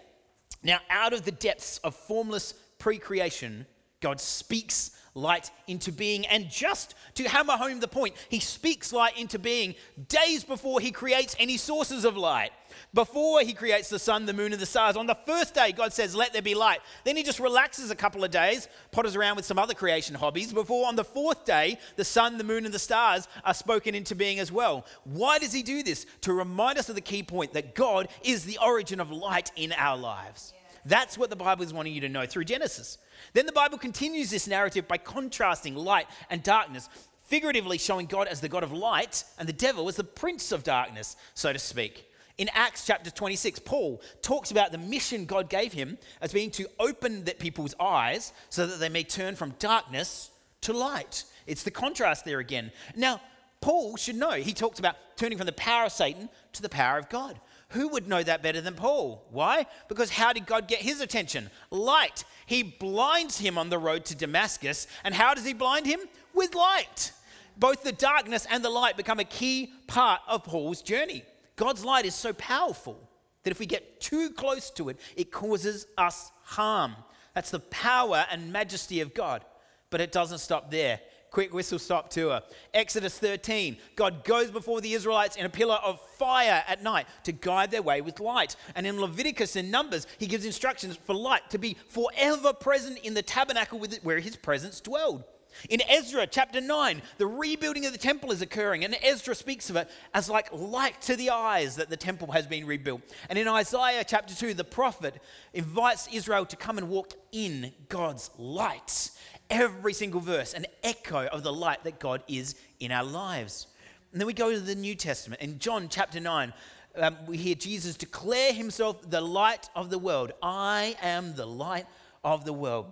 Now, 0.64 0.80
out 0.90 1.14
of 1.14 1.24
the 1.24 1.32
depths 1.32 1.78
of 1.80 1.96
formless 1.96 2.54
pre 2.80 2.98
creation, 2.98 3.66
God 4.02 4.20
speaks 4.20 4.92
light 5.18 5.52
into 5.68 5.92
being. 5.92 6.26
And 6.28 6.50
just 6.50 6.96
to 7.16 7.28
hammer 7.28 7.54
home 7.54 7.80
the 7.80 7.88
point, 7.88 8.16
he 8.30 8.40
speaks 8.40 8.94
light 8.94 9.18
into 9.18 9.40
being 9.40 9.76
days 10.08 10.44
before 10.44 10.80
he 10.80 10.92
creates 10.92 11.36
any 11.40 11.58
sources 11.58 12.06
of 12.06 12.16
light. 12.16 12.52
Before 12.94 13.42
he 13.42 13.54
creates 13.54 13.90
the 13.90 14.00
sun, 14.00 14.26
the 14.26 14.34
moon, 14.34 14.54
and 14.54 14.62
the 14.62 14.66
stars. 14.66 14.96
On 14.96 15.08
the 15.08 15.16
first 15.16 15.54
day, 15.54 15.72
God 15.72 15.94
says, 15.94 16.16
Let 16.16 16.34
there 16.34 16.42
be 16.42 16.54
light. 16.54 16.80
Then 17.04 17.18
he 17.18 17.24
just 17.24 17.40
relaxes 17.40 17.92
a 17.92 17.96
couple 17.96 18.24
of 18.24 18.32
days, 18.32 18.68
potters 18.92 19.16
around 19.16 19.36
with 19.36 19.46
some 19.46 19.58
other 19.58 19.74
creation 19.74 20.16
hobbies, 20.16 20.54
before 20.54 20.88
on 20.88 20.96
the 20.96 21.04
fourth 21.04 21.46
day, 21.46 21.80
the 21.96 22.06
sun, 22.06 22.38
the 22.38 22.44
moon, 22.44 22.66
and 22.66 22.74
the 22.74 22.80
stars 22.80 23.28
are 23.44 23.54
spoken 23.54 23.96
into 23.96 24.16
being 24.16 24.40
as 24.40 24.52
well. 24.52 24.86
Why 25.06 25.40
does 25.40 25.54
he 25.54 25.64
do 25.64 25.82
this? 25.82 26.06
To 26.22 26.34
remind 26.34 26.78
us 26.78 26.90
of 26.90 26.96
the 26.96 27.02
key 27.02 27.24
point 27.24 27.54
that 27.54 27.74
God 27.74 28.10
is 28.24 28.46
the 28.46 28.60
origin 28.64 29.00
of 29.00 29.12
light 29.12 29.52
in 29.56 29.74
our 29.74 29.98
lives. 29.98 30.54
That's 30.88 31.18
what 31.18 31.30
the 31.30 31.36
Bible 31.36 31.64
is 31.64 31.74
wanting 31.74 31.94
you 31.94 32.02
to 32.02 32.10
know 32.10 32.26
through 32.26 32.46
Genesis. 32.46 32.98
Then 33.34 33.46
the 33.46 33.52
Bible 33.52 33.78
continues 33.78 34.30
this 34.30 34.48
narrative 34.48 34.88
by 34.88 34.98
contrasting 34.98 35.76
light 35.76 36.08
and 36.30 36.42
darkness, 36.42 36.88
figuratively 37.26 37.78
showing 37.78 38.06
God 38.06 38.28
as 38.28 38.40
the 38.40 38.50
God 38.50 38.64
of 38.64 38.72
light 38.72 39.24
and 39.38 39.50
the 39.50 39.54
devil 39.54 39.90
as 39.90 39.98
the 39.98 40.04
prince 40.04 40.52
of 40.52 40.64
darkness, 40.64 41.18
so 41.34 41.52
to 41.52 41.60
speak. 41.60 42.06
In 42.38 42.50
Acts 42.54 42.86
chapter 42.86 43.10
26, 43.10 43.60
Paul 43.60 44.02
talks 44.22 44.52
about 44.52 44.72
the 44.72 44.78
mission 44.78 45.26
God 45.26 45.50
gave 45.50 45.74
him 45.74 45.98
as 46.22 46.32
being 46.32 46.52
to 46.52 46.70
open 46.80 47.26
the 47.26 47.34
people's 47.34 47.76
eyes 47.80 48.32
so 48.50 48.68
that 48.68 48.80
they 48.80 48.90
may 48.90 49.04
turn 49.04 49.36
from 49.36 49.56
darkness 49.60 50.30
to 50.62 50.72
light. 50.72 51.26
It's 51.48 51.64
the 51.64 51.72
contrast 51.72 52.26
there 52.26 52.40
again. 52.40 52.72
Now, 52.96 53.20
Paul 53.60 53.98
should 53.98 54.16
know. 54.16 54.32
He 54.32 54.54
talks 54.54 54.80
about 54.80 54.96
turning 55.16 55.38
from 55.38 55.48
the 55.48 55.54
power 55.54 55.86
of 55.86 55.92
Satan 55.92 56.30
to 56.54 56.62
the 56.62 56.70
power 56.70 56.98
of 56.98 57.10
God. 57.10 57.40
Who 57.70 57.90
would 57.90 58.08
know 58.08 58.24
that 58.24 58.42
better 58.42 58.62
than 58.62 58.76
Paul? 58.76 59.26
Why? 59.30 59.66
Because 59.90 60.10
how 60.10 60.32
did 60.32 60.46
God 60.46 60.68
get 60.68 60.80
his 60.80 61.02
attention? 61.02 61.50
Light. 61.70 62.24
He 62.46 62.64
blinds 62.64 63.38
him 63.40 63.58
on 63.58 63.70
the 63.70 63.78
road 63.78 64.06
to 64.06 64.16
Damascus. 64.16 64.88
And 65.04 65.14
how 65.14 65.34
does 65.34 65.46
he 65.46 65.54
blind 65.54 65.86
him? 65.86 66.00
With 66.34 66.56
light. 66.56 67.12
Both 67.58 67.84
the 67.84 67.92
darkness 67.92 68.48
and 68.50 68.64
the 68.64 68.70
light 68.70 68.96
become 68.96 69.20
a 69.20 69.26
key 69.26 69.74
part 69.88 70.22
of 70.28 70.44
Paul's 70.44 70.82
journey. 70.82 71.24
God's 71.58 71.84
light 71.84 72.06
is 72.06 72.16
so 72.16 72.32
powerful 72.34 72.98
that 73.44 73.52
if 73.52 73.60
we 73.60 73.66
get 73.66 74.00
too 74.00 74.30
close 74.30 74.70
to 74.72 74.90
it, 74.90 75.00
it 75.16 75.32
causes 75.32 75.88
us 75.98 76.32
harm. 76.44 76.96
That's 77.34 77.52
the 77.52 77.60
power 77.60 78.26
and 78.32 78.54
majesty 78.54 79.02
of 79.02 79.14
God. 79.14 79.44
But 79.90 80.02
it 80.02 80.12
doesn't 80.12 80.40
stop 80.40 80.72
there 80.72 81.00
quick 81.32 81.54
whistle 81.54 81.80
stop 81.80 82.10
tour. 82.10 82.42
Exodus 82.74 83.18
13, 83.20 83.78
God 83.96 84.24
goes 84.24 84.52
before 84.52 84.82
the 84.82 84.94
Israelites 84.94 85.36
in 85.36 85.46
a 85.46 85.50
pillar 85.50 85.76
of 85.84 86.00
fire 86.18 86.64
at 86.68 86.84
night 86.84 87.08
to 87.24 87.32
guide 87.32 87.72
their 87.72 87.82
way 87.82 88.02
with 88.02 88.20
light. 88.20 88.56
And 88.76 88.88
in 88.88 89.00
Leviticus 89.00 89.56
and 89.56 89.72
Numbers, 89.72 90.08
he 90.18 90.28
gives 90.28 90.46
instructions 90.46 90.98
for 91.06 91.14
light 91.14 91.50
to 91.52 91.58
be 91.58 91.78
forever 91.90 92.54
present 92.54 93.00
in 93.00 93.14
the 93.14 93.22
tabernacle 93.22 93.84
it, 93.84 94.00
where 94.04 94.20
his 94.20 94.36
presence 94.36 94.82
dwelled. 94.82 95.24
In 95.70 95.82
Ezra 95.90 96.28
chapter 96.28 96.62
9, 96.62 97.02
the 97.18 97.28
rebuilding 97.28 97.86
of 97.86 97.92
the 97.92 97.98
temple 97.98 98.32
is 98.32 98.42
occurring, 98.42 98.84
and 98.84 98.96
Ezra 99.02 99.34
speaks 99.34 99.70
of 99.70 99.76
it 99.76 99.90
as 100.14 100.30
like 100.30 100.52
light 100.52 101.02
to 101.04 101.16
the 101.16 101.32
eyes 101.32 101.76
that 101.78 101.90
the 101.90 101.98
temple 101.98 102.32
has 102.32 102.46
been 102.46 102.66
rebuilt. 102.66 103.02
And 103.30 103.40
in 103.40 103.48
Isaiah 103.48 104.04
chapter 104.06 104.36
2, 104.36 104.54
the 104.54 104.64
prophet 104.64 105.16
invites 105.54 106.08
Israel 106.12 106.46
to 106.46 106.56
come 106.56 106.78
and 106.78 106.90
walk 106.90 107.14
in 107.32 107.74
God's 107.90 108.30
light 108.38 109.10
every 109.50 109.94
single 109.94 110.20
verse 110.20 110.54
an 110.54 110.66
echo 110.84 111.26
of 111.28 111.44
the 111.44 111.54
light 111.54 111.84
that 111.84 112.00
God 112.00 112.24
is 112.28 112.56
in 112.80 112.92
our 112.92 113.04
lives. 113.04 113.68
And 114.12 114.22
then 114.22 114.28
we 114.28 114.34
go 114.34 114.52
to 114.52 114.60
the 114.60 114.76
New 114.76 114.96
Testament. 114.96 115.42
In 115.42 115.60
John 115.60 115.88
chapter 115.90 116.20
9, 116.20 116.54
um, 116.96 117.18
we 117.28 117.38
hear 117.38 117.56
Jesus 117.56 117.96
declare 117.96 118.54
himself 118.54 119.10
the 119.10 119.22
light 119.22 119.70
of 119.76 119.90
the 119.90 120.00
world. 120.00 120.32
I 120.42 120.96
am 121.02 121.36
the 121.36 121.46
light 121.46 121.86
of 122.24 122.46
the 122.46 122.54
world. 122.54 122.92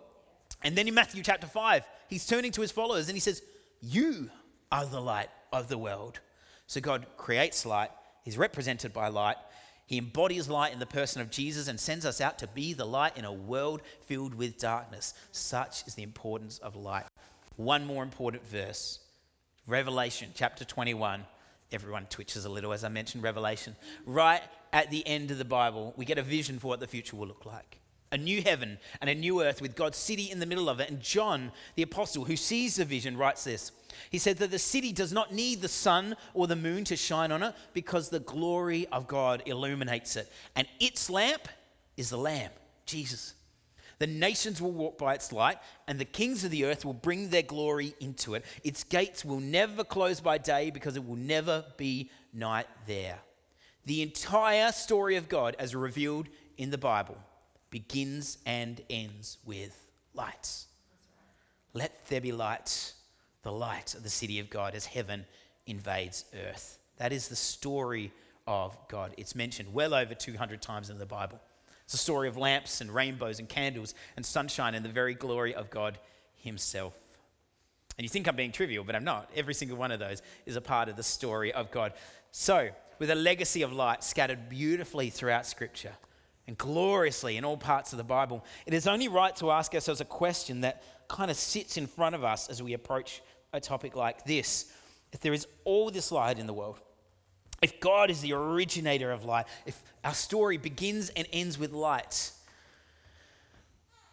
And 0.63 0.75
then 0.75 0.87
in 0.87 0.93
Matthew 0.93 1.23
chapter 1.23 1.47
5, 1.47 1.83
he's 2.07 2.25
turning 2.25 2.51
to 2.51 2.61
his 2.61 2.71
followers 2.71 3.07
and 3.07 3.15
he 3.15 3.19
says, 3.19 3.41
You 3.81 4.29
are 4.71 4.85
the 4.85 5.01
light 5.01 5.29
of 5.51 5.67
the 5.67 5.77
world. 5.77 6.19
So 6.67 6.81
God 6.81 7.05
creates 7.17 7.65
light, 7.65 7.91
he's 8.23 8.37
represented 8.37 8.93
by 8.93 9.07
light, 9.07 9.37
he 9.85 9.97
embodies 9.99 10.49
light 10.49 10.73
in 10.73 10.79
the 10.79 10.85
person 10.85 11.21
of 11.21 11.29
Jesus 11.29 11.67
and 11.67 11.79
sends 11.79 12.05
us 12.05 12.19
out 12.19 12.39
to 12.39 12.47
be 12.47 12.73
the 12.73 12.85
light 12.85 13.17
in 13.17 13.25
a 13.25 13.31
world 13.31 13.81
filled 14.05 14.33
with 14.33 14.57
darkness. 14.57 15.13
Such 15.31 15.85
is 15.85 15.93
the 15.93 16.03
importance 16.03 16.57
of 16.57 16.75
light. 16.75 17.05
One 17.55 17.85
more 17.85 18.03
important 18.03 18.45
verse 18.45 18.99
Revelation 19.67 20.29
chapter 20.35 20.63
21. 20.63 21.25
Everyone 21.71 22.05
twitches 22.05 22.45
a 22.45 22.49
little 22.49 22.71
as 22.71 22.83
I 22.83 22.89
mentioned 22.89 23.23
Revelation. 23.23 23.75
Right 24.05 24.41
at 24.71 24.91
the 24.91 25.05
end 25.07 25.31
of 25.31 25.37
the 25.37 25.45
Bible, 25.45 25.93
we 25.97 26.05
get 26.05 26.17
a 26.17 26.23
vision 26.23 26.59
for 26.59 26.67
what 26.67 26.79
the 26.79 26.87
future 26.87 27.15
will 27.15 27.27
look 27.27 27.45
like 27.45 27.79
a 28.15 28.17
new 28.17 28.41
heaven 28.41 28.79
and 29.01 29.09
a 29.09 29.15
new 29.15 29.43
earth 29.43 29.61
with 29.61 29.75
God's 29.75 29.97
city 29.97 30.31
in 30.31 30.39
the 30.39 30.45
middle 30.45 30.69
of 30.69 30.79
it. 30.79 30.89
And 30.89 30.99
John, 30.99 31.51
the 31.75 31.83
apostle 31.83 32.25
who 32.25 32.35
sees 32.35 32.77
the 32.77 32.85
vision, 32.85 33.15
writes 33.15 33.43
this 33.43 33.71
he 34.09 34.17
said 34.17 34.37
that 34.37 34.51
the 34.51 34.59
city 34.59 34.91
does 34.91 35.13
not 35.13 35.33
need 35.33 35.61
the 35.61 35.67
sun 35.67 36.15
or 36.33 36.47
the 36.47 36.55
moon 36.55 36.83
to 36.85 36.95
shine 36.95 37.31
on 37.31 37.43
it 37.43 37.55
because 37.73 38.09
the 38.09 38.19
glory 38.19 38.87
of 38.91 39.07
God 39.07 39.43
illuminates 39.45 40.15
it. 40.15 40.31
And 40.55 40.67
its 40.79 41.09
lamp 41.09 41.47
is 41.97 42.09
the 42.09 42.17
Lamb, 42.17 42.51
Jesus. 42.85 43.35
The 43.97 44.07
nations 44.07 44.61
will 44.61 44.73
walk 44.73 44.97
by 44.97 45.13
its 45.13 45.31
light, 45.31 45.57
and 45.87 45.97
the 45.97 46.05
kings 46.05 46.43
of 46.43 46.51
the 46.51 46.65
earth 46.65 46.83
will 46.83 46.93
bring 46.93 47.29
their 47.29 47.41
glory 47.41 47.95
into 48.01 48.33
it. 48.35 48.43
Its 48.63 48.83
gates 48.83 49.23
will 49.23 49.39
never 49.39 49.85
close 49.85 50.19
by 50.19 50.37
day 50.37 50.69
because 50.69 50.97
it 50.97 51.07
will 51.07 51.15
never 51.15 51.63
be 51.77 52.11
night 52.33 52.67
there. 52.87 53.19
The 53.85 54.01
entire 54.01 54.73
story 54.73 55.15
of 55.15 55.29
God, 55.29 55.55
as 55.59 55.73
revealed 55.73 56.27
in 56.57 56.71
the 56.71 56.77
Bible, 56.77 57.17
begins 57.75 58.37
and 58.45 58.81
ends 58.89 59.37
with 59.43 59.85
lights. 60.13 60.67
Let 61.73 62.07
there 62.07 62.21
be 62.21 62.31
lights 62.31 62.93
the 63.41 63.51
light 63.51 63.95
of 63.95 64.03
the 64.03 64.09
city 64.09 64.39
of 64.39 64.49
God 64.49 64.75
as 64.75 64.85
heaven 64.85 65.25
invades 65.67 66.23
earth. 66.47 66.79
That 66.99 67.11
is 67.11 67.27
the 67.27 67.35
story 67.35 68.13
of 68.47 68.77
God. 68.87 69.13
It's 69.17 69.35
mentioned 69.35 69.73
well 69.73 69.93
over 69.93 70.13
200 70.13 70.61
times 70.61 70.89
in 70.89 70.97
the 70.97 71.05
Bible. 71.05 71.37
It's 71.83 71.93
a 71.93 71.97
story 71.97 72.29
of 72.29 72.37
lamps 72.37 72.79
and 72.79 72.89
rainbows 72.89 73.39
and 73.39 73.49
candles 73.49 73.93
and 74.15 74.25
sunshine 74.25 74.73
and 74.73 74.85
the 74.85 74.89
very 74.89 75.13
glory 75.13 75.53
of 75.53 75.69
God 75.69 75.99
Himself. 76.33 76.93
And 77.97 78.05
you 78.05 78.09
think 78.09 78.25
I'm 78.29 78.37
being 78.37 78.53
trivial, 78.53 78.85
but 78.85 78.95
I'm 78.95 79.03
not. 79.03 79.29
Every 79.35 79.53
single 79.53 79.75
one 79.75 79.91
of 79.91 79.99
those 79.99 80.21
is 80.45 80.55
a 80.55 80.61
part 80.61 80.87
of 80.87 80.95
the 80.95 81.03
story 81.03 81.51
of 81.51 81.71
God. 81.71 81.91
So, 82.31 82.69
with 82.99 83.09
a 83.09 83.15
legacy 83.15 83.63
of 83.63 83.73
light 83.73 84.01
scattered 84.01 84.47
beautifully 84.47 85.09
throughout 85.09 85.45
Scripture 85.45 85.91
and 86.47 86.57
gloriously 86.57 87.37
in 87.37 87.45
all 87.45 87.57
parts 87.57 87.91
of 87.93 87.97
the 87.97 88.03
Bible, 88.03 88.45
it 88.65 88.73
is 88.73 88.87
only 88.87 89.07
right 89.07 89.35
to 89.37 89.51
ask 89.51 89.73
ourselves 89.73 90.01
a 90.01 90.05
question 90.05 90.61
that 90.61 90.83
kind 91.07 91.31
of 91.31 91.37
sits 91.37 91.77
in 91.77 91.87
front 91.87 92.15
of 92.15 92.23
us 92.23 92.49
as 92.49 92.61
we 92.61 92.73
approach 92.73 93.21
a 93.53 93.59
topic 93.59 93.95
like 93.95 94.25
this. 94.25 94.71
If 95.11 95.21
there 95.21 95.33
is 95.33 95.47
all 95.63 95.89
this 95.89 96.11
light 96.11 96.39
in 96.39 96.47
the 96.47 96.53
world, 96.53 96.79
if 97.61 97.79
God 97.79 98.11
is 98.11 98.21
the 98.21 98.33
originator 98.33 99.11
of 99.11 99.23
light, 99.23 99.45
if 99.65 99.81
our 100.03 100.13
story 100.13 100.57
begins 100.57 101.09
and 101.09 101.27
ends 101.31 101.57
with 101.57 101.71
light, 101.71 102.31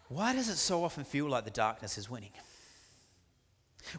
why 0.07 0.33
does 0.33 0.49
it 0.49 0.55
so 0.55 0.83
often 0.83 1.03
feel 1.03 1.27
like 1.27 1.43
the 1.43 1.51
darkness 1.51 1.97
is 1.97 2.09
winning? 2.09 2.31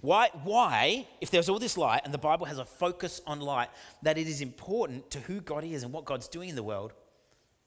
Why, 0.01 0.31
why, 0.45 1.07
if 1.21 1.31
there's 1.31 1.49
all 1.49 1.59
this 1.59 1.77
light 1.77 2.03
and 2.05 2.15
the 2.15 2.19
Bible 2.19 2.47
has 2.47 2.59
a 2.59 2.65
focus 2.65 3.21
on 3.27 3.41
light, 3.41 3.69
that 4.03 4.17
it 4.17 4.27
is 4.27 4.41
important 4.41 5.11
to 5.11 5.21
who 5.21 5.41
God 5.41 5.63
is 5.63 5.83
and 5.83 5.93
what 5.93 6.05
God's 6.05 6.27
doing 6.27 6.49
in 6.49 6.57
the 6.57 6.63
world, 6.63 6.95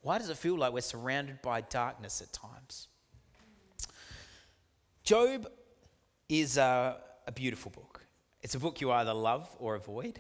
why 0.02 0.18
does 0.18 0.30
it 0.30 0.38
feel 0.38 0.58
like 0.58 0.74
we're 0.74 0.82
surrounded 0.82 1.42
by 1.42 1.62
darkness 1.62 2.22
at 2.22 2.32
times? 2.32 2.88
Job 5.04 5.48
is 6.30 6.58
a, 6.58 6.98
a 7.26 7.32
beautiful 7.32 7.72
book. 7.72 8.06
It's 8.42 8.56
a 8.56 8.60
book 8.60 8.82
you 8.82 8.92
either 8.92 9.14
love 9.14 9.50
or 9.60 9.76
avoid. 9.76 10.20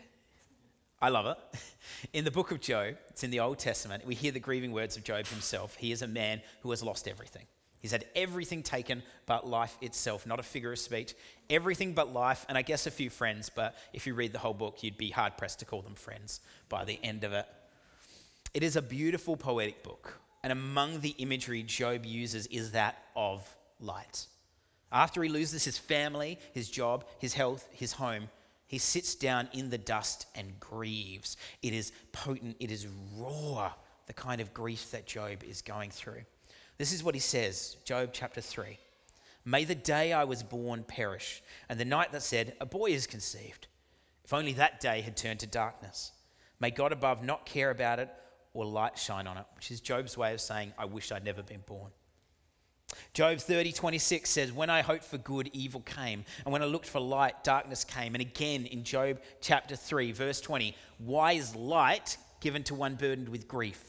I 1.01 1.09
love 1.09 1.25
it. 1.27 1.37
In 2.13 2.25
the 2.25 2.31
book 2.31 2.51
of 2.51 2.59
Job, 2.59 2.95
it's 3.09 3.23
in 3.23 3.29
the 3.29 3.39
Old 3.39 3.59
Testament, 3.59 4.05
we 4.05 4.15
hear 4.15 4.31
the 4.31 4.39
grieving 4.39 4.71
words 4.71 4.97
of 4.97 5.03
Job 5.03 5.27
himself. 5.27 5.75
He 5.75 5.91
is 5.91 6.01
a 6.01 6.07
man 6.07 6.41
who 6.61 6.71
has 6.71 6.81
lost 6.81 7.07
everything. 7.07 7.45
He's 7.79 7.91
had 7.91 8.05
everything 8.15 8.63
taken 8.63 9.03
but 9.27 9.47
life 9.47 9.77
itself, 9.81 10.25
not 10.25 10.39
a 10.39 10.43
figure 10.43 10.71
of 10.71 10.79
speech. 10.79 11.13
Everything 11.49 11.93
but 11.93 12.13
life, 12.13 12.45
and 12.49 12.57
I 12.57 12.61
guess 12.61 12.87
a 12.87 12.91
few 12.91 13.09
friends, 13.09 13.49
but 13.53 13.75
if 13.93 14.07
you 14.07 14.15
read 14.15 14.33
the 14.33 14.39
whole 14.39 14.53
book, 14.53 14.83
you'd 14.83 14.97
be 14.97 15.11
hard 15.11 15.37
pressed 15.37 15.59
to 15.59 15.65
call 15.65 15.81
them 15.81 15.95
friends 15.95 16.41
by 16.69 16.85
the 16.85 16.99
end 17.03 17.23
of 17.23 17.33
it. 17.33 17.45
It 18.53 18.63
is 18.63 18.75
a 18.75 18.81
beautiful 18.81 19.35
poetic 19.35 19.83
book, 19.83 20.19
and 20.43 20.51
among 20.51 21.01
the 21.01 21.15
imagery 21.17 21.63
Job 21.63 22.05
uses 22.05 22.47
is 22.47 22.71
that 22.71 22.97
of 23.15 23.55
light. 23.79 24.27
After 24.91 25.21
he 25.21 25.29
loses 25.29 25.65
his 25.65 25.77
family, 25.77 26.39
his 26.53 26.69
job, 26.69 27.05
his 27.19 27.33
health, 27.33 27.67
his 27.71 27.93
home, 27.93 28.29
he 28.67 28.77
sits 28.77 29.15
down 29.15 29.49
in 29.53 29.69
the 29.69 29.77
dust 29.77 30.27
and 30.35 30.59
grieves. 30.59 31.37
It 31.61 31.73
is 31.73 31.91
potent, 32.11 32.57
it 32.59 32.71
is 32.71 32.87
raw, 33.15 33.71
the 34.07 34.13
kind 34.13 34.41
of 34.41 34.53
grief 34.53 34.91
that 34.91 35.05
Job 35.05 35.43
is 35.43 35.61
going 35.61 35.89
through. 35.89 36.23
This 36.77 36.93
is 36.93 37.03
what 37.03 37.15
he 37.15 37.21
says, 37.21 37.77
Job 37.85 38.09
chapter 38.13 38.41
3. 38.41 38.77
May 39.45 39.63
the 39.63 39.75
day 39.75 40.11
I 40.13 40.25
was 40.25 40.43
born 40.43 40.83
perish, 40.83 41.41
and 41.69 41.79
the 41.79 41.85
night 41.85 42.11
that 42.11 42.23
said, 42.23 42.55
A 42.59 42.65
boy 42.65 42.87
is 42.87 43.07
conceived. 43.07 43.67
If 44.25 44.33
only 44.33 44.53
that 44.53 44.81
day 44.81 45.01
had 45.01 45.15
turned 45.15 45.39
to 45.39 45.47
darkness. 45.47 46.11
May 46.59 46.71
God 46.71 46.91
above 46.91 47.23
not 47.23 47.45
care 47.45 47.69
about 47.69 47.99
it 47.99 48.09
or 48.57 48.65
light 48.65 48.97
shine 48.97 49.27
on 49.27 49.37
it, 49.37 49.45
which 49.55 49.69
is 49.69 49.79
Job's 49.79 50.17
way 50.17 50.33
of 50.33 50.41
saying, 50.41 50.73
I 50.79 50.85
wish 50.85 51.11
I'd 51.11 51.23
never 51.23 51.43
been 51.43 51.61
born. 51.67 51.91
Job 53.13 53.37
30, 53.37 53.71
26 53.71 54.27
says, 54.27 54.51
When 54.51 54.71
I 54.71 54.81
hoped 54.81 55.03
for 55.03 55.19
good, 55.19 55.51
evil 55.53 55.81
came. 55.81 56.25
And 56.43 56.51
when 56.51 56.63
I 56.63 56.65
looked 56.65 56.87
for 56.87 56.99
light, 56.99 57.43
darkness 57.43 57.83
came. 57.83 58.15
And 58.15 58.21
again 58.21 58.65
in 58.65 58.83
Job 58.83 59.19
chapter 59.41 59.75
3, 59.75 60.11
verse 60.11 60.41
20, 60.41 60.75
Why 60.97 61.33
is 61.33 61.55
light 61.55 62.17
given 62.39 62.63
to 62.63 62.73
one 62.73 62.95
burdened 62.95 63.29
with 63.29 63.47
grief, 63.47 63.79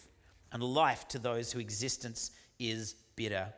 and 0.53 0.63
life 0.63 1.09
to 1.09 1.19
those 1.19 1.51
whose 1.51 1.63
existence 1.63 2.31
is 2.59 2.95
bitter? 3.17 3.49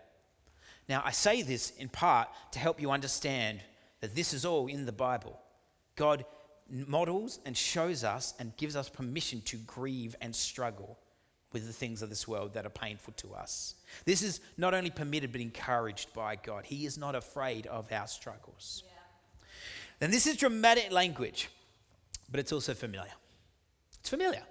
Now, 0.88 1.02
I 1.04 1.10
say 1.10 1.42
this 1.42 1.70
in 1.70 1.88
part 1.88 2.28
to 2.52 2.60
help 2.60 2.80
you 2.80 2.92
understand 2.92 3.62
that 4.00 4.14
this 4.14 4.32
is 4.32 4.44
all 4.44 4.68
in 4.68 4.86
the 4.86 4.92
Bible. 4.92 5.40
God 5.96 6.24
models 6.70 7.40
and 7.44 7.56
shows 7.56 8.04
us 8.04 8.34
and 8.38 8.56
gives 8.56 8.76
us 8.76 8.88
permission 8.88 9.40
to 9.42 9.56
grieve 9.58 10.14
and 10.20 10.34
struggle 10.34 10.98
with 11.52 11.66
the 11.66 11.72
things 11.72 12.00
of 12.02 12.08
this 12.10 12.28
world 12.28 12.54
that 12.54 12.64
are 12.64 12.70
painful 12.70 13.12
to 13.14 13.34
us. 13.34 13.74
This 14.04 14.22
is 14.22 14.40
not 14.56 14.72
only 14.72 14.90
permitted 14.90 15.32
but 15.32 15.40
encouraged 15.40 16.12
by 16.14 16.36
God. 16.36 16.64
He 16.64 16.86
is 16.86 16.96
not 16.96 17.14
afraid 17.14 17.66
of 17.66 17.90
our 17.92 18.06
struggles. 18.06 18.84
Yeah. 18.86 18.92
And 20.02 20.12
this 20.12 20.26
is 20.26 20.36
dramatic 20.36 20.92
language, 20.92 21.50
but 22.30 22.38
it's 22.38 22.52
also 22.52 22.72
familiar. 22.74 23.12
It's 23.98 24.08
familiar. 24.08 24.42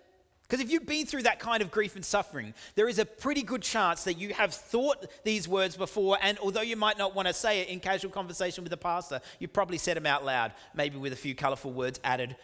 Because 0.49 0.65
if 0.65 0.71
you've 0.71 0.87
been 0.87 1.05
through 1.05 1.23
that 1.23 1.39
kind 1.39 1.61
of 1.61 1.69
grief 1.69 1.95
and 1.95 2.03
suffering, 2.03 2.55
there 2.73 2.89
is 2.89 2.97
a 2.97 3.05
pretty 3.05 3.43
good 3.43 3.61
chance 3.61 4.03
that 4.05 4.15
you 4.15 4.33
have 4.33 4.51
thought 4.51 5.05
these 5.23 5.47
words 5.47 5.77
before, 5.77 6.17
and 6.23 6.39
although 6.39 6.61
you 6.61 6.75
might 6.75 6.97
not 6.97 7.13
want 7.13 7.27
to 7.27 7.33
say 7.35 7.61
it 7.61 7.67
in 7.69 7.79
casual 7.79 8.09
conversation 8.09 8.63
with 8.63 8.73
a 8.73 8.77
pastor, 8.77 9.21
you 9.37 9.47
probably 9.47 9.77
said 9.77 9.95
them 9.95 10.07
out 10.07 10.25
loud, 10.25 10.53
maybe 10.73 10.97
with 10.97 11.13
a 11.13 11.15
few 11.15 11.35
colorful 11.35 11.71
words 11.71 11.99
added 12.03 12.35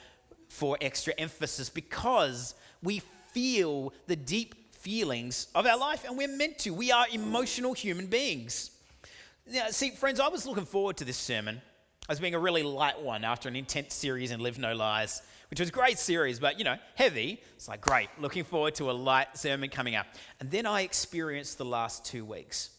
for 0.49 0.77
extra 0.81 1.15
emphasis, 1.17 1.67
because 1.67 2.53
we 2.83 3.01
feel 3.31 3.91
the 4.05 4.15
deep 4.15 4.75
feelings 4.75 5.47
of 5.55 5.65
our 5.65 5.77
life, 5.77 6.05
and 6.07 6.15
we're 6.15 6.27
meant 6.27 6.59
to. 6.59 6.75
We 6.75 6.91
are 6.91 7.07
emotional 7.11 7.73
human 7.73 8.05
beings. 8.05 8.69
Now, 9.51 9.69
see, 9.69 9.89
friends, 9.89 10.19
I 10.19 10.27
was 10.27 10.45
looking 10.45 10.65
forward 10.65 10.97
to 10.97 11.05
this 11.05 11.17
sermon 11.17 11.59
as 12.07 12.19
being 12.19 12.35
a 12.35 12.39
really 12.39 12.61
light 12.61 13.01
one 13.01 13.23
after 13.23 13.49
an 13.49 13.55
intense 13.55 13.95
series 13.95 14.29
in 14.29 14.41
Live 14.41 14.59
No 14.59 14.75
Lies, 14.75 15.23
which 15.49 15.59
was 15.59 15.69
a 15.69 15.71
great 15.71 15.97
series, 15.97 16.39
but 16.39 16.57
you 16.57 16.65
know, 16.65 16.77
heavy. 16.95 17.41
It's 17.55 17.67
like, 17.67 17.81
great, 17.81 18.09
looking 18.19 18.43
forward 18.43 18.75
to 18.75 18.89
a 18.89 18.93
light 18.93 19.37
sermon 19.37 19.69
coming 19.69 19.95
up. 19.95 20.07
And 20.39 20.49
then 20.51 20.65
I 20.65 20.81
experienced 20.81 21.57
the 21.57 21.65
last 21.65 22.05
two 22.05 22.25
weeks. 22.25 22.71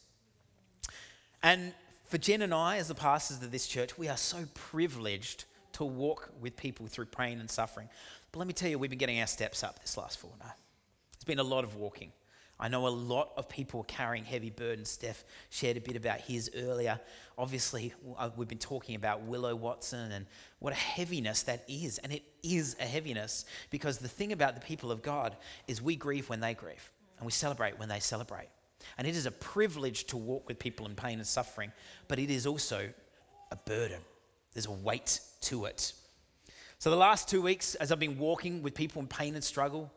And 1.43 1.73
for 2.05 2.19
Jen 2.19 2.43
and 2.43 2.55
I, 2.55 2.79
as 2.79 2.89
the 2.89 2.95
pastors 2.95 3.43
of 3.43 3.51
this 3.51 3.67
church, 3.67 3.99
we 3.99 4.09
are 4.09 4.17
so 4.17 4.45
privileged 4.55 5.45
to 5.73 5.85
walk 5.85 6.31
with 6.41 6.57
people 6.57 6.87
through 6.87 7.07
pain 7.07 7.41
and 7.41 7.51
suffering. 7.51 7.89
But 8.33 8.39
let 8.39 8.49
me 8.49 8.55
tell 8.55 8.71
you, 8.71 8.79
we've 8.79 8.91
been 8.91 8.99
getting 8.99 9.21
our 9.21 9.27
steps 9.27 9.63
up 9.63 9.81
this 9.81 9.97
last 9.97 10.19
fortnight. 10.19 10.57
It's 11.15 11.25
been 11.25 11.39
a 11.39 11.45
lot 11.45 11.65
of 11.65 11.77
walking. 11.77 12.13
I 12.59 12.69
know 12.69 12.87
a 12.87 12.89
lot 12.89 13.33
of 13.37 13.49
people 13.49 13.83
carrying 13.85 14.25
heavy 14.25 14.49
burdens. 14.49 14.89
Steph 14.89 15.25
shared 15.51 15.77
a 15.77 15.81
bit 15.81 15.95
about 15.95 16.21
his 16.21 16.51
earlier. 16.57 16.99
Obviously, 17.37 17.93
uh, 18.17 18.31
we've 18.35 18.49
been 18.49 18.59
talking 18.59 18.95
about 18.95 19.23
Willow 19.23 19.55
Watson 19.55 20.13
and 20.13 20.27
what 20.59 20.73
a 20.73 20.77
heaviness 20.77 21.43
that 21.43 21.65
is. 21.69 21.99
And 21.99 22.13
it 22.13 22.23
is 22.43 22.75
a 22.81 22.85
heaviness 22.85 23.45
because 23.71 23.99
the 23.99 24.09
thing 24.09 24.33
about 24.33 24.55
the 24.55 24.63
people 24.63 24.91
of 24.91 25.03
God 25.03 25.37
is 25.69 25.83
we 25.83 25.97
grieve 25.97 26.31
when 26.31 26.41
they 26.41 26.55
grieve 26.55 26.91
and 27.19 27.27
we 27.27 27.33
celebrate 27.33 27.79
when 27.79 27.91
they 27.91 28.01
celebrate. 28.01 28.49
And 28.97 29.07
it 29.07 29.17
is 29.17 29.27
a 29.27 29.31
privilege 29.31 30.05
to 30.07 30.17
walk 30.17 30.49
with 30.49 30.59
people 30.59 30.87
in 30.87 30.95
pain 30.95 31.19
and 31.19 31.27
suffering, 31.27 31.73
but 32.09 32.19
it 32.19 32.31
is 32.31 32.47
also 32.47 32.89
a 33.51 33.57
burden. 33.57 34.01
There's 34.55 34.67
a 34.67 34.71
weight 34.71 35.21
to 35.43 35.67
it. 35.67 35.93
So, 36.79 36.91
the 36.91 36.97
last 36.97 37.29
two 37.29 37.41
weeks, 37.41 37.75
as 37.77 37.91
I've 37.91 37.99
been 37.99 38.19
walking 38.19 38.63
with 38.63 38.75
people 38.75 39.01
in 39.01 39.09
pain 39.09 39.35
and 39.35 39.43
struggle, 39.43 39.91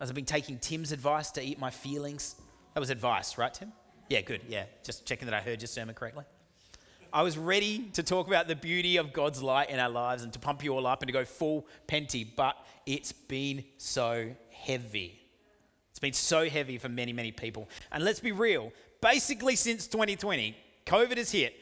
I've 0.00 0.14
been 0.14 0.24
taking 0.24 0.58
Tim's 0.58 0.92
advice 0.92 1.30
to 1.32 1.42
eat 1.42 1.58
my 1.58 1.70
feelings, 1.70 2.36
that 2.74 2.80
was 2.80 2.90
advice, 2.90 3.38
right, 3.38 3.52
Tim? 3.52 3.72
Yeah, 4.08 4.20
good. 4.20 4.42
Yeah, 4.48 4.64
just 4.84 5.06
checking 5.06 5.26
that 5.26 5.34
I 5.34 5.40
heard 5.40 5.60
your 5.60 5.68
sermon 5.68 5.94
correctly. 5.94 6.24
I 7.12 7.22
was 7.22 7.38
ready 7.38 7.88
to 7.94 8.02
talk 8.02 8.26
about 8.26 8.46
the 8.46 8.56
beauty 8.56 8.98
of 8.98 9.12
God's 9.12 9.42
light 9.42 9.70
in 9.70 9.78
our 9.78 9.88
lives 9.88 10.22
and 10.22 10.32
to 10.34 10.38
pump 10.38 10.62
you 10.62 10.74
all 10.74 10.86
up 10.86 11.00
and 11.00 11.08
to 11.08 11.12
go 11.12 11.24
full 11.24 11.66
penty, 11.86 12.24
but 12.24 12.56
it's 12.84 13.12
been 13.12 13.64
so 13.78 14.30
heavy. 14.50 15.18
It's 15.90 15.98
been 15.98 16.12
so 16.12 16.48
heavy 16.48 16.76
for 16.76 16.90
many, 16.90 17.14
many 17.14 17.32
people. 17.32 17.70
And 17.90 18.04
let's 18.04 18.20
be 18.20 18.32
real, 18.32 18.72
basically 19.00 19.56
since 19.56 19.86
2020, 19.86 20.54
COVID 20.84 21.16
has 21.16 21.32
hit 21.32 21.54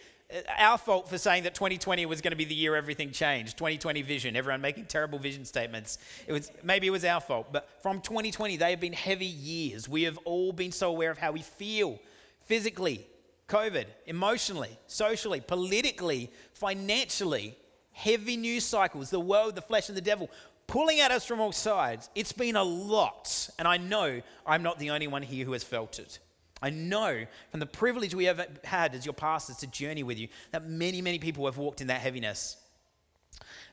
our 0.58 0.78
fault 0.78 1.08
for 1.08 1.18
saying 1.18 1.44
that 1.44 1.54
2020 1.54 2.06
was 2.06 2.20
going 2.20 2.32
to 2.32 2.36
be 2.36 2.44
the 2.44 2.54
year 2.54 2.74
everything 2.74 3.10
changed. 3.10 3.56
2020 3.56 4.02
vision 4.02 4.36
everyone 4.36 4.60
making 4.60 4.86
terrible 4.86 5.18
vision 5.18 5.44
statements. 5.44 5.98
It 6.26 6.32
was 6.32 6.50
maybe 6.62 6.86
it 6.86 6.90
was 6.90 7.04
our 7.04 7.20
fault 7.20 7.52
but 7.52 7.68
from 7.82 8.00
2020 8.00 8.56
they 8.56 8.70
have 8.70 8.80
been 8.80 8.92
heavy 8.92 9.26
years. 9.26 9.88
We 9.88 10.04
have 10.04 10.18
all 10.24 10.52
been 10.52 10.72
so 10.72 10.90
aware 10.90 11.10
of 11.10 11.18
how 11.18 11.32
we 11.32 11.42
feel 11.42 11.98
physically 12.42 13.06
covid 13.48 13.84
emotionally 14.06 14.76
socially 14.86 15.40
politically 15.40 16.30
financially. 16.54 17.56
Heavy 17.92 18.36
news 18.36 18.64
cycles 18.64 19.10
the 19.10 19.20
world 19.20 19.54
the 19.54 19.62
flesh 19.62 19.88
and 19.88 19.96
the 19.96 20.02
devil 20.02 20.30
pulling 20.66 21.00
at 21.00 21.10
us 21.10 21.26
from 21.26 21.40
all 21.40 21.52
sides. 21.52 22.08
It's 22.14 22.32
been 22.32 22.56
a 22.56 22.64
lot 22.64 23.50
and 23.58 23.68
i 23.68 23.76
know 23.76 24.20
i'm 24.46 24.62
not 24.62 24.78
the 24.78 24.90
only 24.90 25.06
one 25.06 25.22
here 25.22 25.44
who 25.44 25.52
has 25.52 25.62
felt 25.62 25.98
it 25.98 26.18
I 26.62 26.70
know 26.70 27.26
from 27.50 27.60
the 27.60 27.66
privilege 27.66 28.14
we 28.14 28.24
have 28.24 28.46
had 28.64 28.94
as 28.94 29.04
your 29.04 29.12
pastors 29.12 29.56
to 29.56 29.66
journey 29.66 30.02
with 30.02 30.18
you 30.18 30.28
that 30.52 30.66
many, 30.68 31.02
many 31.02 31.18
people 31.18 31.44
have 31.46 31.58
walked 31.58 31.80
in 31.80 31.88
that 31.88 32.00
heaviness. 32.00 32.56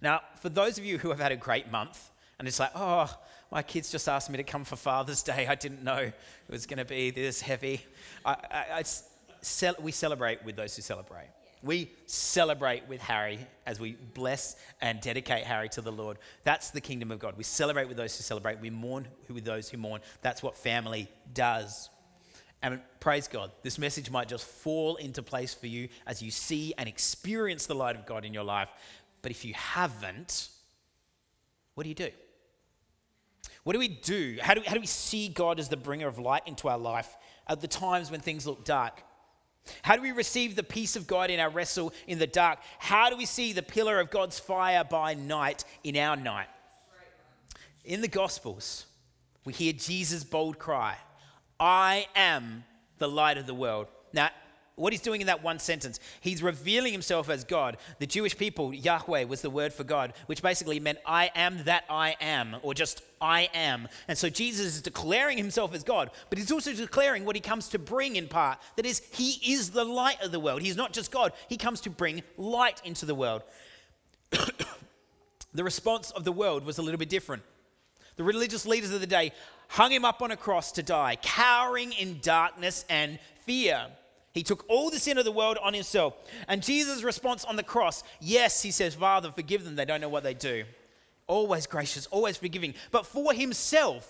Now, 0.02 0.22
for 0.42 0.50
those 0.50 0.78
of 0.78 0.86
you 0.86 0.98
who 0.98 1.10
have 1.10 1.20
had 1.20 1.32
a 1.32 1.38
great 1.38 1.72
month 1.72 2.10
and 2.40 2.48
it's 2.48 2.60
like, 2.60 2.72
oh, 2.76 3.14
my 3.52 3.62
kids 3.62 3.92
just 3.92 4.10
asked 4.10 4.30
me 4.30 4.38
to 4.38 4.44
come 4.44 4.64
for 4.64 4.76
Father's 4.76 5.22
Day. 5.22 5.46
I 5.48 5.56
didn't 5.56 5.84
know 5.84 5.98
it 5.98 6.14
was 6.50 6.66
going 6.66 6.80
to 6.80 6.86
be 6.86 7.12
this 7.12 7.40
heavy. 7.40 7.86
I, 8.26 8.32
I, 8.50 8.84
I, 8.84 9.74
we 9.82 9.92
celebrate 9.92 10.44
with 10.44 10.56
those 10.56 10.76
who 10.76 10.82
celebrate. 10.82 11.28
We 11.64 11.92
celebrate 12.08 12.88
with 12.88 13.02
Harry 13.02 13.40
as 13.68 13.80
we 13.80 13.96
bless 14.16 14.56
and 14.82 15.00
dedicate 15.00 15.44
Harry 15.44 15.70
to 15.70 15.82
the 15.82 15.92
Lord. 15.92 16.18
That's 16.44 16.72
the 16.72 16.82
kingdom 16.82 17.12
of 17.12 17.20
God. 17.20 17.38
We 17.38 17.44
celebrate 17.44 17.88
with 17.88 17.98
those 17.98 18.18
who 18.18 18.24
celebrate. 18.24 18.60
We 18.60 18.72
mourn 18.72 19.08
with 19.30 19.46
those 19.46 19.70
who 19.70 19.78
mourn. 19.78 20.02
That's 20.24 20.42
what 20.42 20.58
family 20.58 21.08
does. 21.34 21.90
And 22.64 22.80
praise 23.00 23.28
God, 23.28 23.52
this 23.64 23.80
message 23.80 24.12
might 24.12 24.28
just 24.28 24.46
fall 24.46 24.96
into 24.98 25.24
place 25.24 25.54
for 25.54 25.68
you 25.68 25.90
as 26.06 26.22
you 26.22 26.30
see 26.30 26.74
and 26.78 26.88
experience 26.88 27.66
the 27.66 27.74
light 27.74 27.96
of 27.96 28.06
God 28.06 28.24
in 28.24 28.34
your 28.34 28.44
life. 28.44 28.70
But 29.22 29.32
if 29.32 29.44
you 29.44 29.54
haven't, 29.56 30.50
what 31.74 31.84
do 31.84 31.90
you 31.90 31.96
do? 31.96 32.10
What 33.64 33.74
do 33.74 33.80
we 33.80 33.88
do? 33.88 34.38
How 34.42 34.54
do, 34.54 34.62
how 34.66 34.76
do 34.76 34.80
we 34.80 34.88
see 34.88 35.28
God 35.28 35.60
as 35.60 35.70
the 35.70 35.78
bringer 35.78 36.08
of 36.08 36.20
light 36.20 36.44
into 36.46 36.68
our 36.68 36.78
life 36.78 37.16
at 37.48 37.62
the 37.62 37.68
times 37.68 38.12
when 38.12 38.20
things 38.20 38.46
look 38.46 38.64
dark? 38.64 39.04
How 39.84 39.96
do 39.96 40.02
we 40.02 40.12
receive 40.12 40.56
the 40.56 40.64
peace 40.64 40.96
of 40.96 41.06
God 41.06 41.30
in 41.30 41.40
our 41.40 41.50
wrestle 41.50 41.94
in 42.08 42.20
the 42.20 42.28
dark? 42.28 42.60
How 42.80 43.10
do 43.10 43.18
we 43.18 43.26
see 43.26 43.54
the 43.54 43.62
pillar 43.62 44.00
of 44.00 44.10
God's 44.10 44.40
fire 44.40 44.84
by 44.84 45.14
night 45.14 45.64
in 45.84 45.96
our 45.98 46.16
night? 46.16 46.48
In 47.86 48.02
the 48.02 48.08
Gospels, 48.08 48.86
we 49.46 49.54
hear 49.54 49.74
Jesus' 49.74 50.24
bold 50.24 50.60
cry 50.60 50.98
I 51.62 52.08
am 52.16 52.64
the 52.98 53.08
light 53.08 53.38
of 53.38 53.46
the 53.46 53.54
world. 53.54 53.88
Now, 54.14 54.32
what 54.76 54.94
he's 54.94 55.02
doing 55.02 55.22
in 55.22 55.28
that 55.28 55.44
one 55.44 55.60
sentence, 55.60 56.00
he's 56.22 56.42
revealing 56.42 56.92
himself 56.92 57.30
as 57.30 57.44
God. 57.44 57.78
The 58.00 58.08
Jewish 58.08 58.36
people, 58.36 58.74
Yahweh 58.74 59.26
was 59.26 59.42
the 59.42 59.50
word 59.50 59.72
for 59.72 59.84
God, 59.84 60.14
which 60.26 60.42
basically 60.42 60.80
meant 60.80 60.98
I 61.06 61.30
am 61.36 61.64
that 61.66 61.84
I 61.88 62.16
am, 62.20 62.56
or 62.64 62.74
just 62.74 63.04
I 63.22 63.48
am. 63.54 63.88
And 64.08 64.18
so 64.18 64.28
Jesus 64.28 64.66
is 64.66 64.82
declaring 64.82 65.38
himself 65.38 65.76
as 65.76 65.84
God, 65.84 66.10
but 66.30 66.40
he's 66.40 66.52
also 66.52 66.74
declaring 66.74 67.26
what 67.26 67.36
he 67.36 67.42
comes 67.42 67.70
to 67.70 67.80
bring 67.80 68.16
in 68.16 68.28
part. 68.28 68.58
That 68.76 68.88
is, 68.88 69.04
he 69.12 69.54
is 69.54 69.70
the 69.70 69.86
light 69.86 70.20
of 70.24 70.32
the 70.32 70.40
world. 70.40 70.64
He's 70.64 70.78
not 70.78 70.94
just 70.94 71.12
God, 71.12 71.32
he 71.48 71.58
comes 71.58 71.82
to 71.82 71.92
bring 71.92 72.24
light 72.38 72.82
into 72.84 73.06
the 73.06 73.16
world. 73.16 73.44
the 75.54 75.64
response 75.64 76.10
of 76.10 76.24
the 76.24 76.32
world 76.32 76.66
was 76.66 76.80
a 76.80 76.82
little 76.82 76.98
bit 76.98 77.10
different. 77.10 77.44
The 78.16 78.24
religious 78.24 78.66
leaders 78.66 78.92
of 78.92 79.00
the 79.00 79.08
day 79.08 79.32
hung 79.72 79.92
him 79.92 80.04
up 80.04 80.22
on 80.22 80.32
a 80.32 80.38
cross 80.38 80.74
to 80.74 80.84
die, 80.84 81.18
cowering 81.22 81.94
in 81.94 82.20
darkness 82.22 82.84
and 82.90 83.18
fear. 83.46 83.88
He 84.34 84.44
took 84.44 84.66
all 84.70 84.90
the 84.90 85.00
sin 85.00 85.18
of 85.18 85.24
the 85.24 85.32
world 85.32 85.58
on 85.62 85.74
himself. 85.74 86.14
And 86.48 86.62
Jesus' 86.62 87.04
response 87.04 87.46
on 87.46 87.56
the 87.56 87.64
cross, 87.64 88.04
yes, 88.20 88.62
he 88.62 88.72
says, 88.72 88.96
Father, 88.96 89.32
forgive 89.32 89.64
them, 89.64 89.76
they 89.76 89.86
don't 89.86 90.02
know 90.02 90.10
what 90.10 90.24
they 90.24 90.34
do. 90.34 90.66
Always 91.26 91.68
gracious, 91.68 92.06
always 92.08 92.36
forgiving. 92.36 92.74
But 92.92 93.06
for 93.06 93.34
himself, 93.34 94.10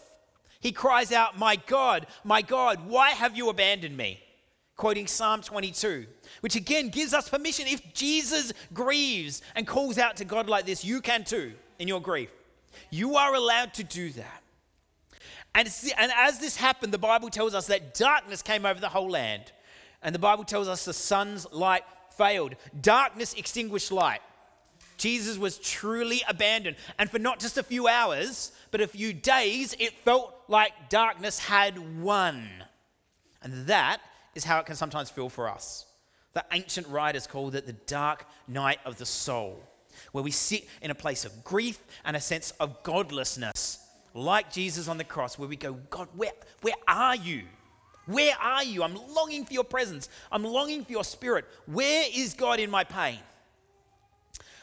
he 0.59 0.71
cries 0.71 1.11
out, 1.11 1.37
My 1.37 1.55
God, 1.55 2.07
my 2.23 2.41
God, 2.41 2.87
why 2.87 3.11
have 3.11 3.37
you 3.37 3.49
abandoned 3.49 3.95
me? 3.95 4.19
Quoting 4.77 5.05
Psalm 5.05 5.41
22, 5.41 6.07
which 6.39 6.55
again 6.55 6.89
gives 6.89 7.13
us 7.13 7.29
permission. 7.29 7.67
If 7.67 7.93
Jesus 7.93 8.51
grieves 8.73 9.43
and 9.55 9.67
calls 9.67 9.99
out 9.99 10.15
to 10.17 10.25
God 10.25 10.49
like 10.49 10.65
this, 10.65 10.83
you 10.83 11.01
can 11.01 11.23
too 11.23 11.53
in 11.77 11.87
your 11.87 12.01
grief. 12.01 12.31
You 12.89 13.15
are 13.17 13.35
allowed 13.35 13.75
to 13.75 13.83
do 13.83 14.09
that. 14.11 14.40
And, 15.53 15.67
and 15.97 16.11
as 16.15 16.39
this 16.39 16.55
happened, 16.55 16.93
the 16.93 16.97
Bible 16.97 17.29
tells 17.29 17.53
us 17.53 17.67
that 17.67 17.93
darkness 17.93 18.41
came 18.41 18.65
over 18.65 18.79
the 18.79 18.89
whole 18.89 19.09
land. 19.09 19.51
And 20.01 20.15
the 20.15 20.19
Bible 20.19 20.43
tells 20.43 20.67
us 20.67 20.85
the 20.85 20.93
sun's 20.93 21.51
light 21.51 21.83
failed, 22.17 22.55
darkness 22.81 23.33
extinguished 23.33 23.91
light. 23.91 24.21
Jesus 24.97 25.37
was 25.37 25.57
truly 25.57 26.21
abandoned. 26.27 26.75
And 26.99 27.09
for 27.09 27.19
not 27.19 27.39
just 27.39 27.57
a 27.57 27.63
few 27.63 27.87
hours, 27.87 28.51
but 28.69 28.81
a 28.81 28.87
few 28.87 29.13
days, 29.13 29.75
it 29.79 29.93
felt 30.05 30.33
like 30.47 30.89
darkness 30.89 31.39
had 31.39 32.01
won. 32.01 32.47
And 33.41 33.65
that 33.65 33.99
is 34.35 34.43
how 34.43 34.59
it 34.59 34.67
can 34.67 34.75
sometimes 34.75 35.09
feel 35.09 35.29
for 35.29 35.49
us. 35.49 35.85
The 36.33 36.45
ancient 36.53 36.87
writers 36.87 37.27
called 37.27 37.55
it 37.55 37.65
the 37.65 37.73
dark 37.73 38.25
night 38.47 38.79
of 38.85 38.97
the 38.97 39.05
soul, 39.05 39.61
where 40.11 40.23
we 40.23 40.31
sit 40.31 40.67
in 40.81 40.91
a 40.91 40.95
place 40.95 41.25
of 41.25 41.43
grief 41.43 41.79
and 42.05 42.15
a 42.15 42.21
sense 42.21 42.51
of 42.59 42.83
godlessness, 42.83 43.80
like 44.13 44.51
Jesus 44.51 44.87
on 44.87 44.97
the 44.97 45.03
cross, 45.03 45.37
where 45.37 45.47
we 45.47 45.55
go, 45.55 45.73
God, 45.89 46.07
where, 46.15 46.31
where 46.61 46.75
are 46.87 47.15
you? 47.15 47.43
Where 48.05 48.35
are 48.41 48.63
you? 48.63 48.83
I'm 48.83 48.95
longing 49.13 49.45
for 49.45 49.53
your 49.53 49.63
presence. 49.63 50.09
I'm 50.31 50.43
longing 50.43 50.83
for 50.83 50.91
your 50.91 51.03
spirit. 51.03 51.45
Where 51.65 52.05
is 52.13 52.33
God 52.33 52.59
in 52.59 52.69
my 52.69 52.83
pain? 52.83 53.19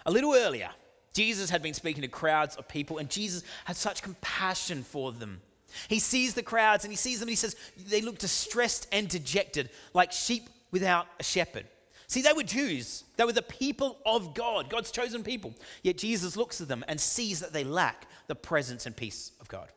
A 0.06 0.10
little 0.10 0.34
earlier, 0.34 0.70
Jesus 1.12 1.50
had 1.50 1.62
been 1.62 1.74
speaking 1.74 2.02
to 2.02 2.08
crowds 2.08 2.56
of 2.56 2.68
people, 2.68 2.98
and 2.98 3.08
Jesus 3.08 3.42
had 3.64 3.76
such 3.76 4.02
compassion 4.02 4.82
for 4.82 5.12
them. 5.12 5.40
He 5.88 5.98
sees 5.98 6.34
the 6.34 6.42
crowds 6.42 6.84
and 6.84 6.92
he 6.92 6.96
sees 6.96 7.20
them 7.20 7.26
and 7.26 7.30
he 7.30 7.36
says, 7.36 7.54
They 7.88 8.00
look 8.00 8.18
distressed 8.18 8.88
and 8.90 9.08
dejected, 9.08 9.70
like 9.92 10.12
sheep 10.12 10.48
without 10.70 11.06
a 11.20 11.22
shepherd. 11.22 11.66
See, 12.08 12.22
they 12.22 12.32
were 12.32 12.42
Jews. 12.42 13.04
They 13.16 13.24
were 13.24 13.32
the 13.32 13.42
people 13.42 13.98
of 14.06 14.32
God, 14.34 14.70
God's 14.70 14.90
chosen 14.90 15.22
people. 15.22 15.54
Yet 15.82 15.98
Jesus 15.98 16.36
looks 16.36 16.60
at 16.60 16.68
them 16.68 16.84
and 16.88 16.98
sees 16.98 17.40
that 17.40 17.52
they 17.52 17.64
lack 17.64 18.06
the 18.28 18.34
presence 18.34 18.86
and 18.86 18.96
peace 18.96 19.32
of 19.40 19.48
God. 19.48 19.68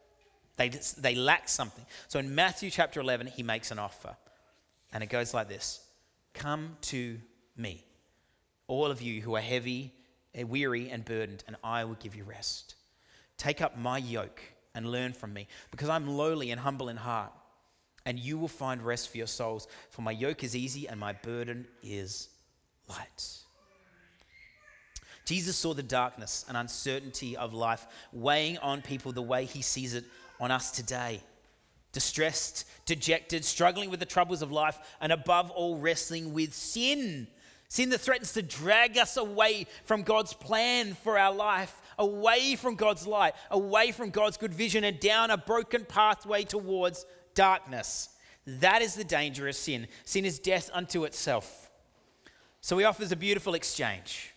They, 0.55 0.69
they 0.97 1.15
lack 1.15 1.49
something. 1.49 1.85
So 2.07 2.19
in 2.19 2.33
Matthew 2.33 2.69
chapter 2.69 3.01
11, 3.01 3.27
he 3.27 3.43
makes 3.43 3.71
an 3.71 3.79
offer. 3.79 4.15
And 4.93 5.03
it 5.03 5.09
goes 5.09 5.33
like 5.33 5.49
this 5.49 5.81
Come 6.33 6.77
to 6.83 7.17
me, 7.57 7.83
all 8.67 8.85
of 8.85 9.01
you 9.01 9.21
who 9.21 9.35
are 9.35 9.41
heavy, 9.41 9.93
eh, 10.33 10.43
weary, 10.43 10.89
and 10.89 11.03
burdened, 11.03 11.43
and 11.47 11.57
I 11.63 11.83
will 11.83 11.95
give 11.95 12.15
you 12.15 12.23
rest. 12.23 12.75
Take 13.37 13.59
up 13.59 13.77
my 13.77 13.97
yoke 13.97 14.41
and 14.73 14.89
learn 14.89 15.11
from 15.11 15.33
me, 15.33 15.47
because 15.69 15.89
I'm 15.89 16.07
lowly 16.07 16.51
and 16.51 16.61
humble 16.61 16.87
in 16.87 16.95
heart, 16.95 17.33
and 18.05 18.19
you 18.19 18.37
will 18.37 18.47
find 18.47 18.81
rest 18.81 19.09
for 19.09 19.17
your 19.17 19.27
souls. 19.27 19.67
For 19.89 20.01
my 20.01 20.11
yoke 20.11 20.43
is 20.43 20.55
easy 20.55 20.87
and 20.87 20.99
my 20.99 21.13
burden 21.13 21.67
is 21.83 22.29
light. 22.87 23.41
Jesus 25.25 25.55
saw 25.55 25.73
the 25.73 25.83
darkness 25.83 26.45
and 26.47 26.57
uncertainty 26.57 27.37
of 27.37 27.53
life 27.53 27.87
weighing 28.11 28.57
on 28.57 28.81
people 28.81 29.11
the 29.11 29.21
way 29.21 29.45
he 29.45 29.61
sees 29.61 29.93
it 29.93 30.03
on 30.39 30.51
us 30.51 30.71
today. 30.71 31.21
Distressed, 31.93 32.67
dejected, 32.85 33.45
struggling 33.45 33.89
with 33.89 33.99
the 33.99 34.05
troubles 34.05 34.41
of 34.41 34.51
life, 34.51 34.79
and 34.99 35.11
above 35.11 35.51
all, 35.51 35.77
wrestling 35.77 36.33
with 36.33 36.53
sin. 36.53 37.27
Sin 37.67 37.89
that 37.89 37.99
threatens 37.99 38.33
to 38.33 38.41
drag 38.41 38.97
us 38.97 39.17
away 39.17 39.67
from 39.85 40.03
God's 40.03 40.33
plan 40.33 40.93
for 40.93 41.17
our 41.17 41.33
life, 41.33 41.81
away 41.97 42.55
from 42.55 42.75
God's 42.75 43.05
light, 43.05 43.33
away 43.49 43.91
from 43.91 44.09
God's 44.09 44.37
good 44.37 44.53
vision, 44.53 44.83
and 44.83 44.99
down 44.99 45.31
a 45.31 45.37
broken 45.37 45.85
pathway 45.85 46.43
towards 46.43 47.05
darkness. 47.35 48.09
That 48.45 48.81
is 48.81 48.95
the 48.95 49.03
danger 49.03 49.47
of 49.47 49.55
sin. 49.55 49.87
Sin 50.03 50.25
is 50.25 50.39
death 50.39 50.69
unto 50.73 51.03
itself. 51.03 51.69
So 52.61 52.77
he 52.77 52.85
offers 52.85 53.11
a 53.11 53.15
beautiful 53.15 53.53
exchange. 53.53 54.33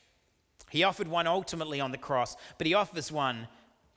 He 0.70 0.83
offered 0.83 1.09
one 1.09 1.26
ultimately 1.26 1.80
on 1.80 1.92
the 1.92 1.98
cross, 1.98 2.37
but 2.59 2.66
he 2.66 2.74
offers 2.74 3.12
one 3.12 3.46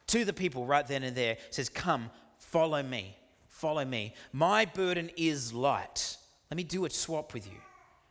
to 0.07 0.23
the 0.23 0.33
people 0.33 0.65
right 0.65 0.86
then 0.86 1.03
and 1.03 1.15
there 1.15 1.38
says, 1.49 1.69
Come, 1.69 2.10
follow 2.38 2.83
me, 2.83 3.17
follow 3.47 3.83
me. 3.83 4.13
My 4.31 4.65
burden 4.65 5.10
is 5.17 5.53
light. 5.53 6.17
Let 6.51 6.57
me 6.57 6.63
do 6.63 6.86
a 6.86 6.89
swap 6.89 7.33
with 7.33 7.47
you. 7.47 7.57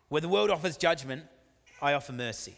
Where 0.09 0.21
the 0.21 0.29
world 0.29 0.51
offers 0.51 0.77
judgment, 0.77 1.25
I 1.81 1.95
offer 1.95 2.13
mercy. 2.13 2.57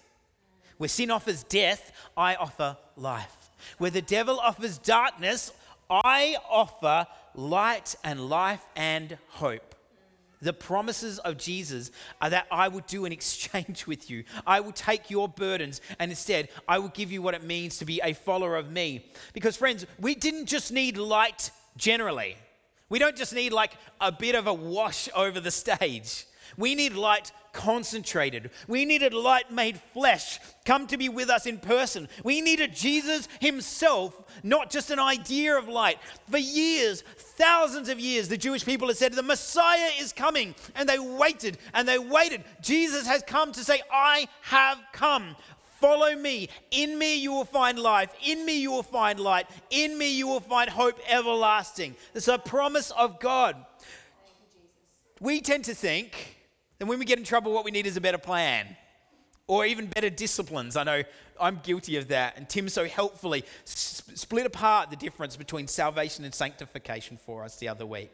Where 0.78 0.88
sin 0.88 1.10
offers 1.10 1.42
death, 1.42 1.92
I 2.16 2.36
offer 2.36 2.76
life. 2.96 3.50
Where 3.78 3.90
the 3.90 4.02
devil 4.02 4.38
offers 4.38 4.78
darkness, 4.78 5.52
I 5.90 6.36
offer 6.48 7.06
light 7.34 7.94
and 8.04 8.28
life 8.28 8.64
and 8.76 9.16
hope. 9.28 9.74
The 10.40 10.52
promises 10.52 11.18
of 11.18 11.36
Jesus 11.36 11.90
are 12.20 12.30
that 12.30 12.46
I 12.50 12.68
will 12.68 12.82
do 12.86 13.04
an 13.04 13.12
exchange 13.18 13.86
with 13.86 14.10
you. 14.10 14.24
I 14.46 14.60
will 14.60 14.72
take 14.72 15.10
your 15.10 15.28
burdens 15.28 15.80
and 15.98 16.10
instead 16.10 16.48
I 16.68 16.78
will 16.78 16.88
give 16.88 17.10
you 17.10 17.22
what 17.22 17.34
it 17.34 17.42
means 17.42 17.78
to 17.78 17.84
be 17.84 18.00
a 18.02 18.12
follower 18.12 18.56
of 18.56 18.70
me. 18.70 19.10
Because, 19.32 19.56
friends, 19.56 19.86
we 19.98 20.14
didn't 20.14 20.46
just 20.46 20.72
need 20.72 20.96
light 20.96 21.50
generally, 21.76 22.36
we 22.88 22.98
don't 22.98 23.16
just 23.16 23.34
need 23.34 23.52
like 23.52 23.74
a 24.00 24.10
bit 24.10 24.34
of 24.34 24.46
a 24.46 24.54
wash 24.54 25.08
over 25.14 25.40
the 25.40 25.50
stage. 25.50 26.24
We 26.56 26.74
need 26.74 26.94
light 26.94 27.32
concentrated. 27.52 28.50
We 28.68 28.84
needed 28.84 29.12
light 29.12 29.50
made 29.50 29.80
flesh 29.92 30.38
come 30.64 30.86
to 30.86 30.96
be 30.96 31.08
with 31.08 31.30
us 31.30 31.46
in 31.46 31.58
person. 31.58 32.08
We 32.22 32.40
needed 32.40 32.74
Jesus 32.74 33.26
himself, 33.40 34.22
not 34.42 34.70
just 34.70 34.90
an 34.90 34.98
idea 34.98 35.56
of 35.56 35.66
light. 35.66 35.98
For 36.30 36.38
years, 36.38 37.02
thousands 37.16 37.88
of 37.88 37.98
years, 37.98 38.28
the 38.28 38.36
Jewish 38.36 38.64
people 38.64 38.88
had 38.88 38.96
said, 38.96 39.12
The 39.14 39.22
Messiah 39.22 39.90
is 39.98 40.12
coming. 40.12 40.54
And 40.74 40.88
they 40.88 40.98
waited 40.98 41.58
and 41.74 41.88
they 41.88 41.98
waited. 41.98 42.44
Jesus 42.60 43.06
has 43.06 43.22
come 43.26 43.50
to 43.52 43.64
say, 43.64 43.80
I 43.90 44.28
have 44.42 44.78
come. 44.92 45.34
Follow 45.80 46.14
me. 46.14 46.48
In 46.70 46.98
me 46.98 47.16
you 47.16 47.32
will 47.32 47.44
find 47.44 47.78
life. 47.78 48.12
In 48.24 48.44
me 48.44 48.60
you 48.60 48.70
will 48.70 48.82
find 48.82 49.18
light. 49.18 49.46
In 49.70 49.96
me 49.96 50.12
you 50.12 50.26
will 50.26 50.40
find 50.40 50.68
hope 50.68 50.98
everlasting. 51.08 51.96
It's 52.14 52.28
a 52.28 52.38
promise 52.38 52.90
of 52.90 53.20
God. 53.20 53.56
We 55.20 55.40
tend 55.40 55.64
to 55.64 55.74
think 55.74 56.37
that 56.78 56.86
when 56.86 56.98
we 56.98 57.04
get 57.04 57.18
in 57.18 57.24
trouble, 57.24 57.52
what 57.52 57.64
we 57.64 57.70
need 57.70 57.86
is 57.86 57.96
a 57.96 58.00
better 58.00 58.18
plan 58.18 58.76
or 59.46 59.64
even 59.64 59.86
better 59.86 60.10
disciplines. 60.10 60.76
I 60.76 60.84
know 60.84 61.02
I'm 61.40 61.60
guilty 61.62 61.96
of 61.96 62.08
that. 62.08 62.36
And 62.36 62.48
Tim 62.48 62.68
so 62.68 62.84
helpfully 62.84 63.44
split 63.64 64.46
apart 64.46 64.90
the 64.90 64.96
difference 64.96 65.36
between 65.36 65.66
salvation 65.66 66.24
and 66.24 66.34
sanctification 66.34 67.16
for 67.16 67.42
us 67.42 67.56
the 67.56 67.68
other 67.68 67.86
week. 67.86 68.12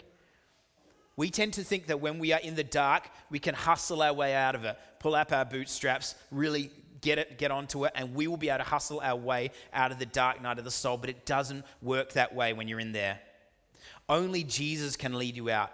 We 1.17 1.31
tend 1.31 1.53
to 1.55 1.65
think 1.65 1.87
that 1.87 2.01
when 2.01 2.19
we 2.19 2.33
are 2.33 2.41
in 2.41 2.55
the 2.55 2.65
dark, 2.65 3.09
we 3.31 3.39
can 3.39 3.55
hustle 3.55 4.03
our 4.03 4.13
way 4.13 4.35
out 4.35 4.55
of 4.55 4.65
it, 4.65 4.77
pull 4.99 5.15
up 5.15 5.33
our 5.33 5.45
bootstraps, 5.45 6.15
really 6.31 6.71
get 7.01 7.19
it, 7.19 7.39
get 7.39 7.51
onto 7.51 7.85
it, 7.85 7.93
and 7.95 8.15
we 8.15 8.27
will 8.27 8.37
be 8.37 8.49
able 8.49 8.65
to 8.65 8.71
hustle 8.71 9.01
our 9.01 9.15
way 9.15 9.51
out 9.73 9.93
of 9.93 9.99
the 9.99 10.07
dark 10.07 10.41
night 10.43 10.59
of 10.59 10.65
the 10.65 10.71
soul. 10.71 10.97
But 10.97 11.11
it 11.11 11.27
doesn't 11.27 11.65
work 11.83 12.13
that 12.15 12.35
way 12.35 12.53
when 12.53 12.67
you're 12.67 12.81
in 12.81 12.93
there. 12.93 13.21
Only 14.09 14.43
Jesus 14.43 14.97
can 14.97 15.17
lead 15.17 15.37
you 15.37 15.51
out. 15.51 15.71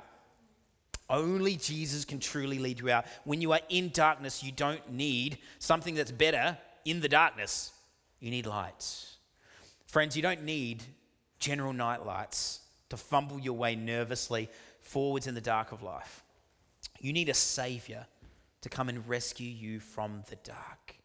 Only 1.11 1.57
Jesus 1.57 2.05
can 2.05 2.21
truly 2.21 2.61
lead 2.61 2.79
you 2.79 2.89
out. 2.89 3.05
When 3.25 3.41
you 3.41 3.53
are 3.53 3.61
in 3.69 3.91
darkness, 3.91 4.45
you 4.45 4.53
don't 4.53 4.93
need 4.93 5.39
something 5.59 5.97
that's 5.97 6.13
better 6.13 6.57
in 6.85 7.01
the 7.01 7.09
darkness. 7.09 7.73
You 8.21 8.31
need 8.31 8.47
light. 8.47 9.05
Friends, 9.87 10.15
you 10.15 10.23
don't 10.23 10.45
need 10.45 10.85
general 11.41 11.73
night 11.73 12.07
lights 12.07 12.61
to 12.91 12.97
fumble 12.97 13.41
your 13.41 13.55
way 13.55 13.75
nervously 13.75 14.49
forwards 14.81 15.27
in 15.27 15.35
the 15.35 15.41
dark 15.41 15.73
of 15.73 15.83
life. 15.83 16.23
You 17.01 17.13
need 17.13 17.29
a 17.29 17.35
savior 17.35 18.07
to 18.61 18.69
come 18.69 18.89
and 18.89 19.09
rescue 19.09 19.49
you 19.49 19.81
from 19.81 20.23
the 20.31 20.37
dark. 20.37 20.97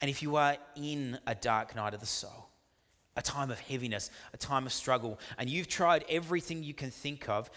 And 0.00 0.10
if 0.10 0.22
you 0.22 0.36
are 0.36 0.56
in 0.76 1.18
a 1.26 1.34
dark 1.34 1.74
night 1.74 1.94
of 1.94 2.00
the 2.00 2.06
soul, 2.06 2.50
a 3.16 3.22
time 3.22 3.50
of 3.50 3.58
heaviness, 3.58 4.10
a 4.34 4.36
time 4.36 4.66
of 4.66 4.72
struggle, 4.72 5.18
and 5.38 5.48
you've 5.48 5.68
tried 5.68 6.04
everything 6.08 6.62
you 6.62 6.74
can 6.74 6.90
think 6.90 7.28
of, 7.28 7.50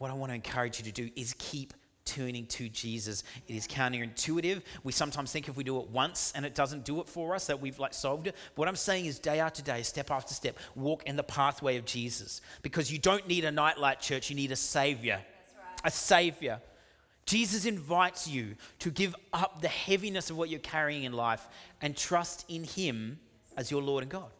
what 0.00 0.10
I 0.10 0.14
want 0.14 0.30
to 0.30 0.34
encourage 0.34 0.78
you 0.78 0.84
to 0.86 0.92
do 0.92 1.10
is 1.14 1.34
keep 1.38 1.74
turning 2.06 2.46
to 2.46 2.70
Jesus. 2.70 3.22
It 3.46 3.54
is 3.54 3.68
counterintuitive. 3.68 4.62
We 4.82 4.92
sometimes 4.92 5.30
think 5.30 5.46
if 5.46 5.58
we 5.58 5.62
do 5.62 5.78
it 5.78 5.90
once 5.90 6.32
and 6.34 6.46
it 6.46 6.54
doesn't 6.54 6.86
do 6.86 7.02
it 7.02 7.06
for 7.06 7.34
us 7.34 7.46
that 7.48 7.60
we've 7.60 7.78
like 7.78 7.92
solved 7.92 8.26
it. 8.26 8.34
But 8.54 8.60
what 8.60 8.68
I'm 8.68 8.76
saying 8.76 9.04
is 9.04 9.18
day 9.18 9.40
after 9.40 9.60
day, 9.60 9.82
step 9.82 10.10
after 10.10 10.32
step, 10.32 10.56
walk 10.74 11.02
in 11.02 11.16
the 11.16 11.22
pathway 11.22 11.76
of 11.76 11.84
Jesus. 11.84 12.40
Because 12.62 12.90
you 12.90 12.98
don't 12.98 13.28
need 13.28 13.44
a 13.44 13.52
nightlight 13.52 14.00
church, 14.00 14.30
you 14.30 14.36
need 14.36 14.52
a 14.52 14.56
savior. 14.56 15.20
Right. 15.54 15.80
A 15.84 15.90
savior. 15.90 16.62
Jesus 17.26 17.66
invites 17.66 18.26
you 18.26 18.56
to 18.78 18.90
give 18.90 19.14
up 19.34 19.60
the 19.60 19.68
heaviness 19.68 20.30
of 20.30 20.38
what 20.38 20.48
you're 20.48 20.60
carrying 20.60 21.04
in 21.04 21.12
life 21.12 21.46
and 21.82 21.94
trust 21.94 22.46
in 22.48 22.64
him 22.64 23.20
as 23.54 23.70
your 23.70 23.82
Lord 23.82 24.02
and 24.02 24.10
God. 24.10 24.30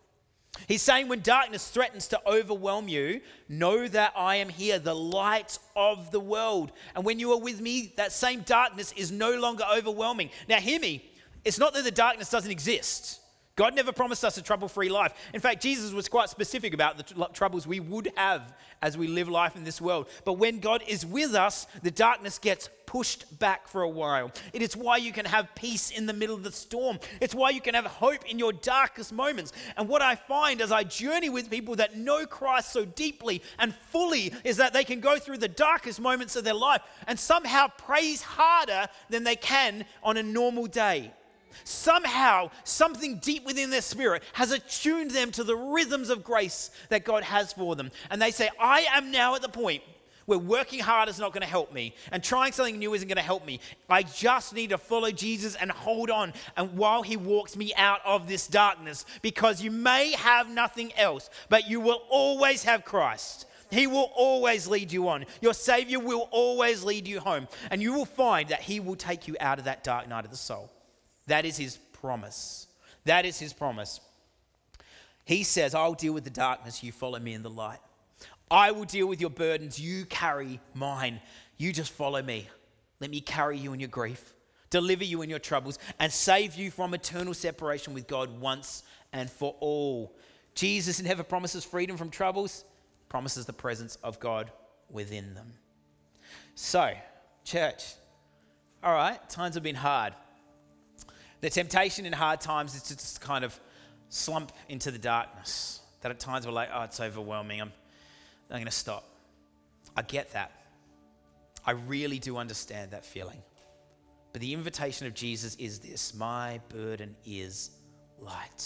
He's 0.68 0.82
saying, 0.82 1.08
when 1.08 1.20
darkness 1.20 1.68
threatens 1.68 2.08
to 2.08 2.20
overwhelm 2.28 2.88
you, 2.88 3.20
know 3.48 3.88
that 3.88 4.12
I 4.16 4.36
am 4.36 4.48
here, 4.48 4.78
the 4.78 4.94
light 4.94 5.58
of 5.76 6.10
the 6.10 6.20
world. 6.20 6.72
And 6.94 7.04
when 7.04 7.18
you 7.18 7.32
are 7.32 7.40
with 7.40 7.60
me, 7.60 7.92
that 7.96 8.12
same 8.12 8.40
darkness 8.40 8.92
is 8.96 9.10
no 9.10 9.38
longer 9.38 9.64
overwhelming. 9.72 10.30
Now, 10.48 10.56
hear 10.56 10.80
me. 10.80 11.10
It's 11.44 11.58
not 11.58 11.72
that 11.74 11.84
the 11.84 11.90
darkness 11.90 12.30
doesn't 12.30 12.50
exist. 12.50 13.19
God 13.60 13.74
never 13.74 13.92
promised 13.92 14.24
us 14.24 14.38
a 14.38 14.42
trouble 14.42 14.68
free 14.68 14.88
life. 14.88 15.12
In 15.34 15.40
fact, 15.42 15.60
Jesus 15.60 15.92
was 15.92 16.08
quite 16.08 16.30
specific 16.30 16.72
about 16.72 16.96
the 16.96 17.02
tr- 17.02 17.32
troubles 17.34 17.66
we 17.66 17.78
would 17.78 18.10
have 18.16 18.54
as 18.80 18.96
we 18.96 19.06
live 19.06 19.28
life 19.28 19.54
in 19.54 19.64
this 19.64 19.82
world. 19.82 20.08
But 20.24 20.38
when 20.38 20.60
God 20.60 20.82
is 20.88 21.04
with 21.04 21.34
us, 21.34 21.66
the 21.82 21.90
darkness 21.90 22.38
gets 22.38 22.70
pushed 22.86 23.38
back 23.38 23.68
for 23.68 23.82
a 23.82 23.88
while. 23.88 24.32
It 24.54 24.62
is 24.62 24.78
why 24.78 24.96
you 24.96 25.12
can 25.12 25.26
have 25.26 25.54
peace 25.54 25.90
in 25.90 26.06
the 26.06 26.14
middle 26.14 26.34
of 26.34 26.42
the 26.42 26.50
storm. 26.50 27.00
It's 27.20 27.34
why 27.34 27.50
you 27.50 27.60
can 27.60 27.74
have 27.74 27.84
hope 27.84 28.24
in 28.24 28.38
your 28.38 28.54
darkest 28.54 29.12
moments. 29.12 29.52
And 29.76 29.86
what 29.90 30.00
I 30.00 30.14
find 30.14 30.62
as 30.62 30.72
I 30.72 30.82
journey 30.84 31.28
with 31.28 31.50
people 31.50 31.76
that 31.76 31.98
know 31.98 32.24
Christ 32.24 32.72
so 32.72 32.86
deeply 32.86 33.42
and 33.58 33.74
fully 33.90 34.32
is 34.42 34.56
that 34.56 34.72
they 34.72 34.84
can 34.84 35.00
go 35.00 35.18
through 35.18 35.36
the 35.36 35.48
darkest 35.48 36.00
moments 36.00 36.34
of 36.34 36.44
their 36.44 36.54
life 36.54 36.80
and 37.06 37.20
somehow 37.20 37.66
praise 37.76 38.22
harder 38.22 38.88
than 39.10 39.22
they 39.22 39.36
can 39.36 39.84
on 40.02 40.16
a 40.16 40.22
normal 40.22 40.64
day. 40.64 41.12
Somehow, 41.64 42.50
something 42.64 43.18
deep 43.18 43.46
within 43.46 43.70
their 43.70 43.82
spirit 43.82 44.22
has 44.34 44.52
attuned 44.52 45.10
them 45.10 45.30
to 45.32 45.44
the 45.44 45.56
rhythms 45.56 46.10
of 46.10 46.24
grace 46.24 46.70
that 46.88 47.04
God 47.04 47.22
has 47.22 47.52
for 47.52 47.76
them. 47.76 47.90
And 48.10 48.20
they 48.20 48.30
say, 48.30 48.48
I 48.58 48.86
am 48.92 49.10
now 49.10 49.34
at 49.34 49.42
the 49.42 49.48
point 49.48 49.82
where 50.26 50.38
working 50.38 50.78
hard 50.78 51.08
is 51.08 51.18
not 51.18 51.32
going 51.32 51.40
to 51.40 51.46
help 51.48 51.72
me 51.72 51.92
and 52.12 52.22
trying 52.22 52.52
something 52.52 52.78
new 52.78 52.94
isn't 52.94 53.08
going 53.08 53.16
to 53.16 53.22
help 53.22 53.44
me. 53.44 53.58
I 53.88 54.04
just 54.04 54.54
need 54.54 54.70
to 54.70 54.78
follow 54.78 55.10
Jesus 55.10 55.56
and 55.56 55.72
hold 55.72 56.08
on 56.08 56.32
and 56.56 56.76
while 56.76 57.02
he 57.02 57.16
walks 57.16 57.56
me 57.56 57.74
out 57.74 58.00
of 58.04 58.28
this 58.28 58.46
darkness 58.46 59.04
because 59.22 59.60
you 59.60 59.72
may 59.72 60.12
have 60.12 60.48
nothing 60.48 60.92
else, 60.96 61.30
but 61.48 61.68
you 61.68 61.80
will 61.80 62.02
always 62.08 62.62
have 62.62 62.84
Christ. 62.84 63.46
He 63.70 63.86
will 63.86 64.10
always 64.14 64.66
lead 64.66 64.92
you 64.92 65.08
on. 65.08 65.26
Your 65.40 65.54
Savior 65.54 65.98
will 66.00 66.28
always 66.30 66.84
lead 66.84 67.06
you 67.06 67.20
home. 67.20 67.48
And 67.70 67.80
you 67.80 67.92
will 67.92 68.04
find 68.04 68.48
that 68.48 68.60
He 68.60 68.80
will 68.80 68.96
take 68.96 69.28
you 69.28 69.36
out 69.40 69.58
of 69.58 69.64
that 69.64 69.84
dark 69.84 70.08
night 70.08 70.24
of 70.24 70.30
the 70.30 70.36
soul. 70.36 70.70
That 71.30 71.44
is 71.44 71.56
his 71.56 71.76
promise. 71.76 72.66
That 73.04 73.24
is 73.24 73.38
his 73.38 73.52
promise. 73.52 74.00
He 75.24 75.44
says, 75.44 75.76
I'll 75.76 75.94
deal 75.94 76.12
with 76.12 76.24
the 76.24 76.30
darkness, 76.30 76.82
you 76.82 76.90
follow 76.90 77.20
me 77.20 77.34
in 77.34 77.44
the 77.44 77.50
light. 77.50 77.78
I 78.50 78.72
will 78.72 78.84
deal 78.84 79.06
with 79.06 79.20
your 79.20 79.30
burdens, 79.30 79.78
you 79.78 80.06
carry 80.06 80.58
mine. 80.74 81.20
You 81.56 81.72
just 81.72 81.92
follow 81.92 82.20
me. 82.20 82.48
Let 82.98 83.10
me 83.10 83.20
carry 83.20 83.58
you 83.58 83.72
in 83.72 83.78
your 83.78 83.88
grief, 83.88 84.34
deliver 84.70 85.04
you 85.04 85.22
in 85.22 85.30
your 85.30 85.38
troubles, 85.38 85.78
and 86.00 86.12
save 86.12 86.56
you 86.56 86.72
from 86.72 86.94
eternal 86.94 87.32
separation 87.32 87.94
with 87.94 88.08
God 88.08 88.40
once 88.40 88.82
and 89.12 89.30
for 89.30 89.54
all. 89.60 90.16
Jesus 90.56 91.00
never 91.00 91.22
promises 91.22 91.64
freedom 91.64 91.96
from 91.96 92.10
troubles, 92.10 92.64
promises 93.08 93.46
the 93.46 93.52
presence 93.52 93.94
of 94.02 94.18
God 94.18 94.50
within 94.90 95.34
them. 95.34 95.52
So, 96.56 96.92
church, 97.44 97.84
all 98.82 98.94
right, 98.94 99.30
times 99.30 99.54
have 99.54 99.62
been 99.62 99.76
hard. 99.76 100.12
The 101.40 101.50
temptation 101.50 102.06
in 102.06 102.12
hard 102.12 102.40
times 102.40 102.74
is 102.74 102.82
to 102.84 102.96
just 102.96 103.20
kind 103.20 103.44
of 103.44 103.58
slump 104.08 104.52
into 104.68 104.90
the 104.90 104.98
darkness. 104.98 105.80
That 106.02 106.10
at 106.10 106.20
times 106.20 106.46
we're 106.46 106.52
like, 106.52 106.68
oh, 106.72 106.82
it's 106.82 107.00
overwhelming. 107.00 107.60
I'm, 107.60 107.72
I'm 108.50 108.56
going 108.56 108.64
to 108.64 108.70
stop. 108.70 109.04
I 109.96 110.02
get 110.02 110.32
that. 110.32 110.52
I 111.64 111.72
really 111.72 112.18
do 112.18 112.36
understand 112.36 112.92
that 112.92 113.04
feeling. 113.04 113.42
But 114.32 114.40
the 114.40 114.54
invitation 114.54 115.06
of 115.06 115.14
Jesus 115.14 115.56
is 115.56 115.78
this 115.80 116.14
My 116.14 116.60
burden 116.68 117.16
is 117.26 117.70
light. 118.18 118.64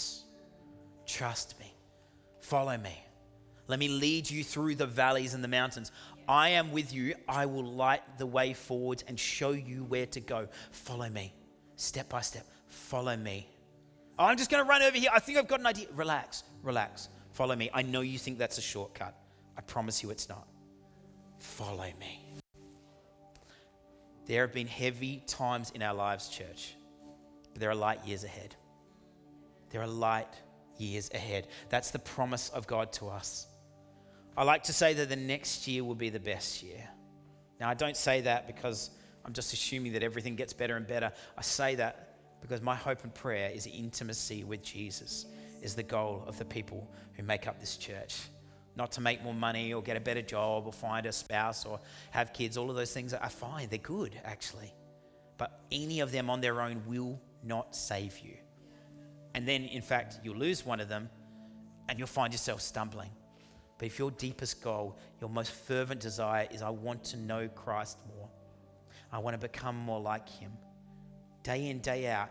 Trust 1.05 1.59
me. 1.59 1.73
Follow 2.39 2.77
me. 2.77 3.03
Let 3.67 3.79
me 3.79 3.87
lead 3.87 4.29
you 4.29 4.43
through 4.43 4.75
the 4.75 4.85
valleys 4.85 5.33
and 5.33 5.43
the 5.43 5.47
mountains. 5.47 5.91
I 6.27 6.49
am 6.49 6.71
with 6.71 6.93
you. 6.93 7.15
I 7.27 7.47
will 7.47 7.65
light 7.65 8.01
the 8.17 8.25
way 8.25 8.53
forward 8.53 9.03
and 9.07 9.19
show 9.19 9.51
you 9.51 9.83
where 9.83 10.05
to 10.07 10.19
go. 10.19 10.47
Follow 10.71 11.09
me, 11.09 11.33
step 11.75 12.09
by 12.09 12.21
step. 12.21 12.45
Follow 12.85 13.17
me. 13.17 13.47
Oh, 14.19 14.25
I'm 14.25 14.37
just 14.37 14.51
going 14.51 14.63
to 14.63 14.69
run 14.69 14.83
over 14.83 14.95
here. 14.95 15.09
I 15.11 15.19
think 15.19 15.39
I've 15.39 15.47
got 15.47 15.59
an 15.59 15.65
idea. 15.65 15.87
Relax, 15.95 16.43
relax. 16.61 17.09
Follow 17.31 17.55
me. 17.55 17.69
I 17.73 17.81
know 17.81 18.01
you 18.01 18.19
think 18.19 18.37
that's 18.37 18.59
a 18.59 18.61
shortcut. 18.61 19.15
I 19.57 19.61
promise 19.61 20.03
you 20.03 20.11
it's 20.11 20.29
not. 20.29 20.47
Follow 21.39 21.89
me. 21.99 22.21
There 24.27 24.41
have 24.41 24.53
been 24.53 24.67
heavy 24.67 25.23
times 25.25 25.71
in 25.71 25.81
our 25.81 25.95
lives, 25.95 26.29
church, 26.29 26.75
but 27.53 27.59
there 27.59 27.71
are 27.71 27.75
light 27.75 28.05
years 28.05 28.23
ahead. 28.23 28.55
There 29.71 29.81
are 29.81 29.87
light 29.87 30.33
years 30.77 31.09
ahead. 31.13 31.47
That's 31.69 31.89
the 31.89 31.99
promise 31.99 32.49
of 32.49 32.67
God 32.67 32.91
to 32.93 33.07
us. 33.07 33.47
I 34.37 34.43
like 34.43 34.63
to 34.63 34.73
say 34.73 34.93
that 34.93 35.09
the 35.09 35.15
next 35.15 35.67
year 35.67 35.83
will 35.83 35.95
be 35.95 36.09
the 36.09 36.19
best 36.19 36.61
year. 36.61 36.87
Now, 37.59 37.67
I 37.67 37.73
don't 37.73 37.97
say 37.97 38.21
that 38.21 38.45
because 38.45 38.91
I'm 39.25 39.33
just 39.33 39.53
assuming 39.53 39.93
that 39.93 40.03
everything 40.03 40.35
gets 40.35 40.53
better 40.53 40.75
and 40.75 40.85
better. 40.85 41.11
I 41.35 41.41
say 41.41 41.75
that 41.75 42.14
because 42.45 42.61
my 42.61 42.75
hope 42.75 43.03
and 43.03 43.11
prayer 43.11 43.49
is 43.49 43.65
intimacy 43.65 44.43
with 44.43 44.61
Jesus 44.61 45.25
is 45.63 45.73
the 45.73 45.81
goal 45.81 46.23
of 46.27 46.37
the 46.37 46.45
people 46.45 46.87
who 47.13 47.23
make 47.23 47.47
up 47.47 47.59
this 47.59 47.75
church. 47.75 48.19
Not 48.75 48.91
to 48.91 49.01
make 49.01 49.23
more 49.23 49.33
money 49.33 49.73
or 49.73 49.81
get 49.81 49.97
a 49.97 49.99
better 49.99 50.21
job 50.21 50.67
or 50.67 50.71
find 50.71 51.07
a 51.07 51.11
spouse 51.11 51.65
or 51.65 51.79
have 52.11 52.33
kids. 52.33 52.55
All 52.55 52.69
of 52.69 52.75
those 52.75 52.93
things 52.93 53.15
are 53.15 53.29
fine. 53.29 53.67
They're 53.69 53.79
good, 53.79 54.19
actually. 54.23 54.71
But 55.39 55.59
any 55.71 56.01
of 56.01 56.11
them 56.11 56.29
on 56.29 56.39
their 56.39 56.61
own 56.61 56.83
will 56.85 57.19
not 57.43 57.75
save 57.75 58.19
you. 58.19 58.35
And 59.33 59.47
then, 59.47 59.63
in 59.63 59.81
fact, 59.81 60.19
you'll 60.23 60.37
lose 60.37 60.63
one 60.63 60.79
of 60.79 60.87
them 60.87 61.09
and 61.89 61.97
you'll 61.97 62.07
find 62.07 62.31
yourself 62.31 62.61
stumbling. 62.61 63.09
But 63.79 63.87
if 63.87 63.97
your 63.97 64.11
deepest 64.11 64.61
goal, 64.61 64.99
your 65.19 65.31
most 65.31 65.51
fervent 65.51 65.99
desire 65.99 66.47
is, 66.51 66.61
I 66.61 66.69
want 66.69 67.03
to 67.05 67.17
know 67.17 67.47
Christ 67.47 67.97
more, 68.15 68.29
I 69.11 69.17
want 69.17 69.33
to 69.33 69.39
become 69.39 69.75
more 69.75 69.99
like 69.99 70.29
Him, 70.29 70.51
day 71.45 71.69
in, 71.69 71.79
day 71.79 72.07
out, 72.07 72.29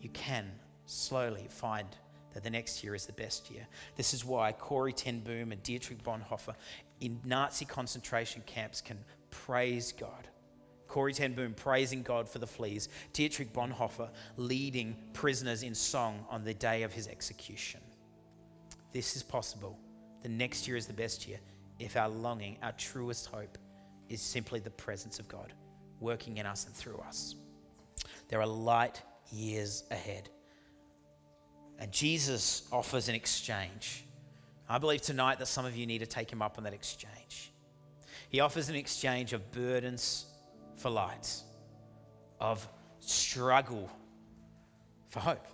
you 0.00 0.08
can 0.08 0.50
slowly 0.86 1.46
find 1.50 1.86
that 2.32 2.42
the 2.42 2.48
next 2.48 2.82
year 2.82 2.94
is 2.94 3.04
the 3.04 3.12
best 3.12 3.50
year. 3.50 3.66
This 3.96 4.14
is 4.14 4.24
why 4.24 4.52
Corrie 4.52 4.94
ten 4.94 5.20
Boom 5.20 5.52
and 5.52 5.62
Dietrich 5.62 6.02
Bonhoeffer 6.02 6.54
in 7.00 7.20
Nazi 7.24 7.66
concentration 7.66 8.42
camps 8.46 8.80
can 8.80 8.98
praise 9.30 9.92
God. 9.92 10.26
Corrie 10.88 11.12
ten 11.12 11.34
Boom 11.34 11.52
praising 11.52 12.02
God 12.02 12.26
for 12.26 12.38
the 12.38 12.46
fleas, 12.46 12.88
Dietrich 13.12 13.52
Bonhoeffer 13.52 14.08
leading 14.38 14.96
prisoners 15.12 15.62
in 15.62 15.74
song 15.74 16.24
on 16.30 16.42
the 16.42 16.54
day 16.54 16.82
of 16.82 16.94
his 16.94 17.08
execution. 17.08 17.80
This 18.90 19.16
is 19.16 19.22
possible. 19.22 19.78
The 20.22 20.30
next 20.30 20.66
year 20.66 20.78
is 20.78 20.86
the 20.86 20.94
best 20.94 21.28
year 21.28 21.40
if 21.78 21.94
our 21.94 22.08
longing, 22.08 22.56
our 22.62 22.72
truest 22.72 23.26
hope, 23.26 23.58
is 24.08 24.22
simply 24.22 24.60
the 24.60 24.70
presence 24.70 25.18
of 25.18 25.28
God 25.28 25.52
working 26.00 26.38
in 26.38 26.46
us 26.46 26.64
and 26.64 26.74
through 26.74 27.02
us. 27.06 27.34
There 28.28 28.40
are 28.40 28.46
light 28.46 29.00
years 29.30 29.84
ahead. 29.90 30.28
And 31.78 31.92
Jesus 31.92 32.66
offers 32.72 33.08
an 33.08 33.14
exchange. 33.14 34.04
I 34.68 34.78
believe 34.78 35.02
tonight 35.02 35.38
that 35.38 35.46
some 35.46 35.64
of 35.64 35.76
you 35.76 35.86
need 35.86 35.98
to 35.98 36.06
take 36.06 36.30
him 36.30 36.42
up 36.42 36.58
on 36.58 36.64
that 36.64 36.74
exchange. 36.74 37.52
He 38.28 38.40
offers 38.40 38.68
an 38.68 38.74
exchange 38.74 39.32
of 39.32 39.52
burdens 39.52 40.26
for 40.76 40.90
light, 40.90 41.42
of 42.40 42.66
struggle 43.00 43.90
for 45.08 45.20
hope, 45.20 45.46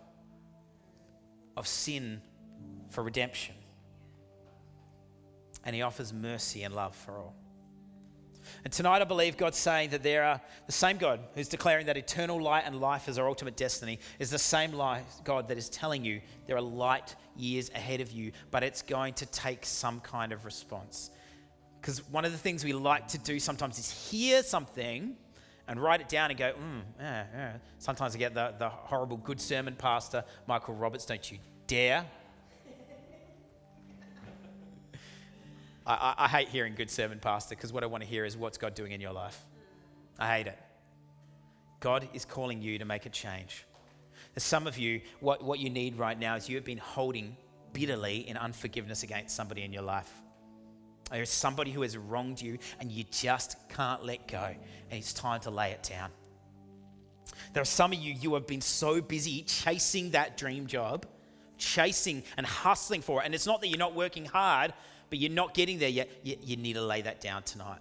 of 1.56 1.66
sin 1.66 2.22
for 2.88 3.02
redemption. 3.02 3.54
And 5.64 5.76
he 5.76 5.82
offers 5.82 6.12
mercy 6.12 6.62
and 6.62 6.74
love 6.74 6.96
for 6.96 7.18
all. 7.18 7.34
And 8.64 8.72
tonight, 8.72 9.02
I 9.02 9.04
believe 9.04 9.36
God's 9.36 9.58
saying 9.58 9.90
that 9.90 10.02
there 10.02 10.24
are 10.24 10.40
the 10.66 10.72
same 10.72 10.98
God 10.98 11.20
who's 11.34 11.48
declaring 11.48 11.86
that 11.86 11.96
eternal 11.96 12.40
light 12.40 12.64
and 12.66 12.80
life 12.80 13.08
is 13.08 13.18
our 13.18 13.28
ultimate 13.28 13.56
destiny, 13.56 13.98
is 14.18 14.30
the 14.30 14.38
same 14.38 14.72
light, 14.72 15.04
God 15.24 15.48
that 15.48 15.58
is 15.58 15.68
telling 15.68 16.04
you 16.04 16.20
there 16.46 16.56
are 16.56 16.62
light 16.62 17.16
years 17.36 17.70
ahead 17.74 18.00
of 18.00 18.12
you, 18.12 18.32
but 18.50 18.62
it's 18.62 18.82
going 18.82 19.14
to 19.14 19.26
take 19.26 19.66
some 19.66 20.00
kind 20.00 20.32
of 20.32 20.44
response. 20.44 21.10
Because 21.80 22.08
one 22.10 22.24
of 22.24 22.32
the 22.32 22.38
things 22.38 22.64
we 22.64 22.72
like 22.72 23.08
to 23.08 23.18
do 23.18 23.40
sometimes 23.40 23.78
is 23.78 23.90
hear 23.90 24.42
something 24.42 25.16
and 25.66 25.80
write 25.80 26.00
it 26.00 26.08
down 26.08 26.30
and 26.30 26.38
go, 26.38 26.52
mm, 26.52 26.82
yeah, 26.98 27.24
yeah. 27.34 27.52
Sometimes 27.78 28.14
I 28.14 28.18
get 28.18 28.34
the, 28.34 28.54
the 28.58 28.68
horrible 28.68 29.16
good 29.16 29.40
sermon 29.40 29.74
pastor, 29.74 30.24
Michael 30.46 30.74
Roberts, 30.74 31.06
don't 31.06 31.30
you 31.30 31.38
dare. 31.66 32.04
I, 35.86 35.94
I, 35.94 36.24
I 36.24 36.28
hate 36.28 36.48
hearing 36.48 36.74
good 36.74 36.90
sermon 36.90 37.18
pastor 37.18 37.54
because 37.54 37.72
what 37.72 37.82
I 37.82 37.86
want 37.86 38.02
to 38.02 38.08
hear 38.08 38.24
is 38.24 38.36
what's 38.36 38.58
God 38.58 38.74
doing 38.74 38.92
in 38.92 39.00
your 39.00 39.12
life. 39.12 39.44
I 40.18 40.36
hate 40.36 40.46
it. 40.46 40.58
God 41.80 42.08
is 42.14 42.24
calling 42.24 42.62
you 42.62 42.78
to 42.78 42.84
make 42.84 43.06
a 43.06 43.10
change. 43.10 43.64
There's 44.34 44.44
some 44.44 44.66
of 44.66 44.78
you, 44.78 45.00
what, 45.20 45.42
what 45.42 45.58
you 45.58 45.68
need 45.68 45.98
right 45.98 46.18
now 46.18 46.36
is 46.36 46.48
you 46.48 46.56
have 46.56 46.64
been 46.64 46.78
holding 46.78 47.36
bitterly 47.72 48.28
in 48.28 48.36
unforgiveness 48.36 49.02
against 49.02 49.34
somebody 49.34 49.62
in 49.62 49.72
your 49.72 49.82
life. 49.82 50.10
There's 51.10 51.28
somebody 51.30 51.70
who 51.72 51.82
has 51.82 51.96
wronged 51.96 52.40
you 52.40 52.58
and 52.80 52.90
you 52.90 53.04
just 53.10 53.56
can't 53.68 54.04
let 54.04 54.28
go, 54.28 54.42
and 54.42 54.98
it's 54.98 55.12
time 55.12 55.40
to 55.40 55.50
lay 55.50 55.72
it 55.72 55.82
down. 55.82 56.10
There 57.52 57.60
are 57.60 57.66
some 57.66 57.92
of 57.92 57.98
you, 57.98 58.14
you 58.14 58.32
have 58.34 58.46
been 58.46 58.60
so 58.60 59.00
busy 59.00 59.42
chasing 59.42 60.12
that 60.12 60.38
dream 60.38 60.66
job, 60.66 61.06
chasing 61.58 62.22
and 62.36 62.46
hustling 62.46 63.02
for 63.02 63.20
it. 63.20 63.26
And 63.26 63.34
it's 63.34 63.46
not 63.46 63.60
that 63.60 63.68
you're 63.68 63.78
not 63.78 63.94
working 63.94 64.24
hard, 64.24 64.72
but 65.12 65.18
you're 65.18 65.30
not 65.30 65.52
getting 65.52 65.78
there 65.78 65.90
yet. 65.90 66.08
You, 66.22 66.36
you 66.40 66.56
need 66.56 66.72
to 66.72 66.80
lay 66.80 67.02
that 67.02 67.20
down 67.20 67.42
tonight. 67.42 67.80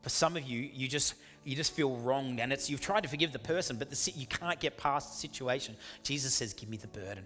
For 0.00 0.08
some 0.08 0.38
of 0.38 0.44
you, 0.44 0.70
you 0.72 0.88
just 0.88 1.12
you 1.44 1.54
just 1.54 1.74
feel 1.74 1.96
wronged, 1.96 2.40
and 2.40 2.50
it's 2.50 2.70
you've 2.70 2.80
tried 2.80 3.02
to 3.02 3.10
forgive 3.10 3.30
the 3.30 3.38
person, 3.38 3.76
but 3.76 3.90
the, 3.90 4.12
you 4.16 4.26
can't 4.26 4.58
get 4.58 4.78
past 4.78 5.10
the 5.10 5.16
situation. 5.18 5.76
Jesus 6.02 6.32
says, 6.32 6.54
"Give 6.54 6.70
me 6.70 6.78
the 6.78 6.86
burden." 6.86 7.24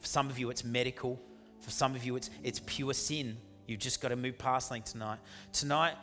For 0.00 0.08
some 0.08 0.28
of 0.28 0.40
you, 0.40 0.50
it's 0.50 0.64
medical. 0.64 1.22
For 1.60 1.70
some 1.70 1.94
of 1.94 2.04
you, 2.04 2.16
it's 2.16 2.28
it's 2.42 2.60
pure 2.66 2.92
sin. 2.94 3.36
You've 3.68 3.78
just 3.78 4.00
got 4.00 4.08
to 4.08 4.16
move 4.16 4.38
past 4.38 4.70
something 4.70 4.82
tonight. 4.82 5.20
Tonight, 5.52 5.94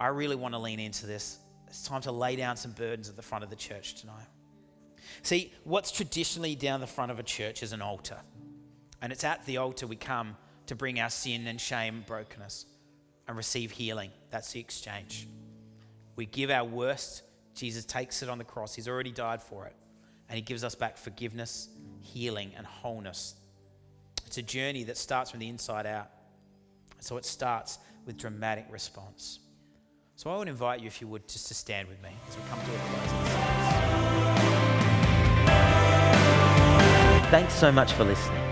I 0.00 0.08
really 0.08 0.34
want 0.34 0.54
to 0.54 0.58
lean 0.58 0.80
into 0.80 1.06
this. 1.06 1.38
It's 1.68 1.84
time 1.84 2.00
to 2.00 2.10
lay 2.10 2.34
down 2.34 2.56
some 2.56 2.72
burdens 2.72 3.08
at 3.08 3.14
the 3.14 3.22
front 3.22 3.44
of 3.44 3.50
the 3.50 3.56
church 3.56 4.00
tonight. 4.00 4.26
See, 5.22 5.52
what's 5.62 5.92
traditionally 5.92 6.56
down 6.56 6.80
the 6.80 6.88
front 6.88 7.12
of 7.12 7.20
a 7.20 7.22
church 7.22 7.62
is 7.62 7.72
an 7.72 7.82
altar. 7.82 8.18
And 9.00 9.12
it's 9.12 9.22
at 9.22 9.46
the 9.46 9.58
altar 9.58 9.86
we 9.86 9.94
come 9.94 10.36
to 10.72 10.76
bring 10.76 10.98
our 11.00 11.10
sin 11.10 11.46
and 11.46 11.60
shame 11.60 12.02
brokenness 12.06 12.64
and 13.28 13.36
receive 13.36 13.70
healing. 13.70 14.10
That's 14.30 14.52
the 14.52 14.60
exchange. 14.60 15.28
We 16.16 16.24
give 16.24 16.50
our 16.50 16.64
worst, 16.64 17.24
Jesus 17.54 17.84
takes 17.84 18.22
it 18.22 18.30
on 18.30 18.38
the 18.38 18.44
cross. 18.44 18.74
He's 18.74 18.88
already 18.88 19.12
died 19.12 19.42
for 19.42 19.66
it. 19.66 19.76
And 20.30 20.36
He 20.36 20.42
gives 20.42 20.64
us 20.64 20.74
back 20.74 20.96
forgiveness, 20.96 21.68
healing, 22.00 22.52
and 22.56 22.66
wholeness. 22.66 23.34
It's 24.26 24.38
a 24.38 24.42
journey 24.42 24.84
that 24.84 24.96
starts 24.96 25.30
from 25.30 25.40
the 25.40 25.48
inside 25.48 25.84
out. 25.84 26.08
So 27.00 27.18
it 27.18 27.26
starts 27.26 27.78
with 28.06 28.16
dramatic 28.16 28.64
response. 28.70 29.40
So 30.16 30.30
I 30.30 30.38
would 30.38 30.48
invite 30.48 30.80
you, 30.80 30.86
if 30.86 31.02
you 31.02 31.08
would, 31.08 31.28
just 31.28 31.48
to 31.48 31.54
stand 31.54 31.86
with 31.86 32.02
me 32.02 32.08
as 32.28 32.36
we 32.36 32.42
come 32.48 32.58
to 32.58 32.64
a 32.64 32.78
close. 32.78 33.12
Thanks 37.30 37.52
so 37.52 37.70
much 37.70 37.92
for 37.92 38.04
listening. 38.04 38.51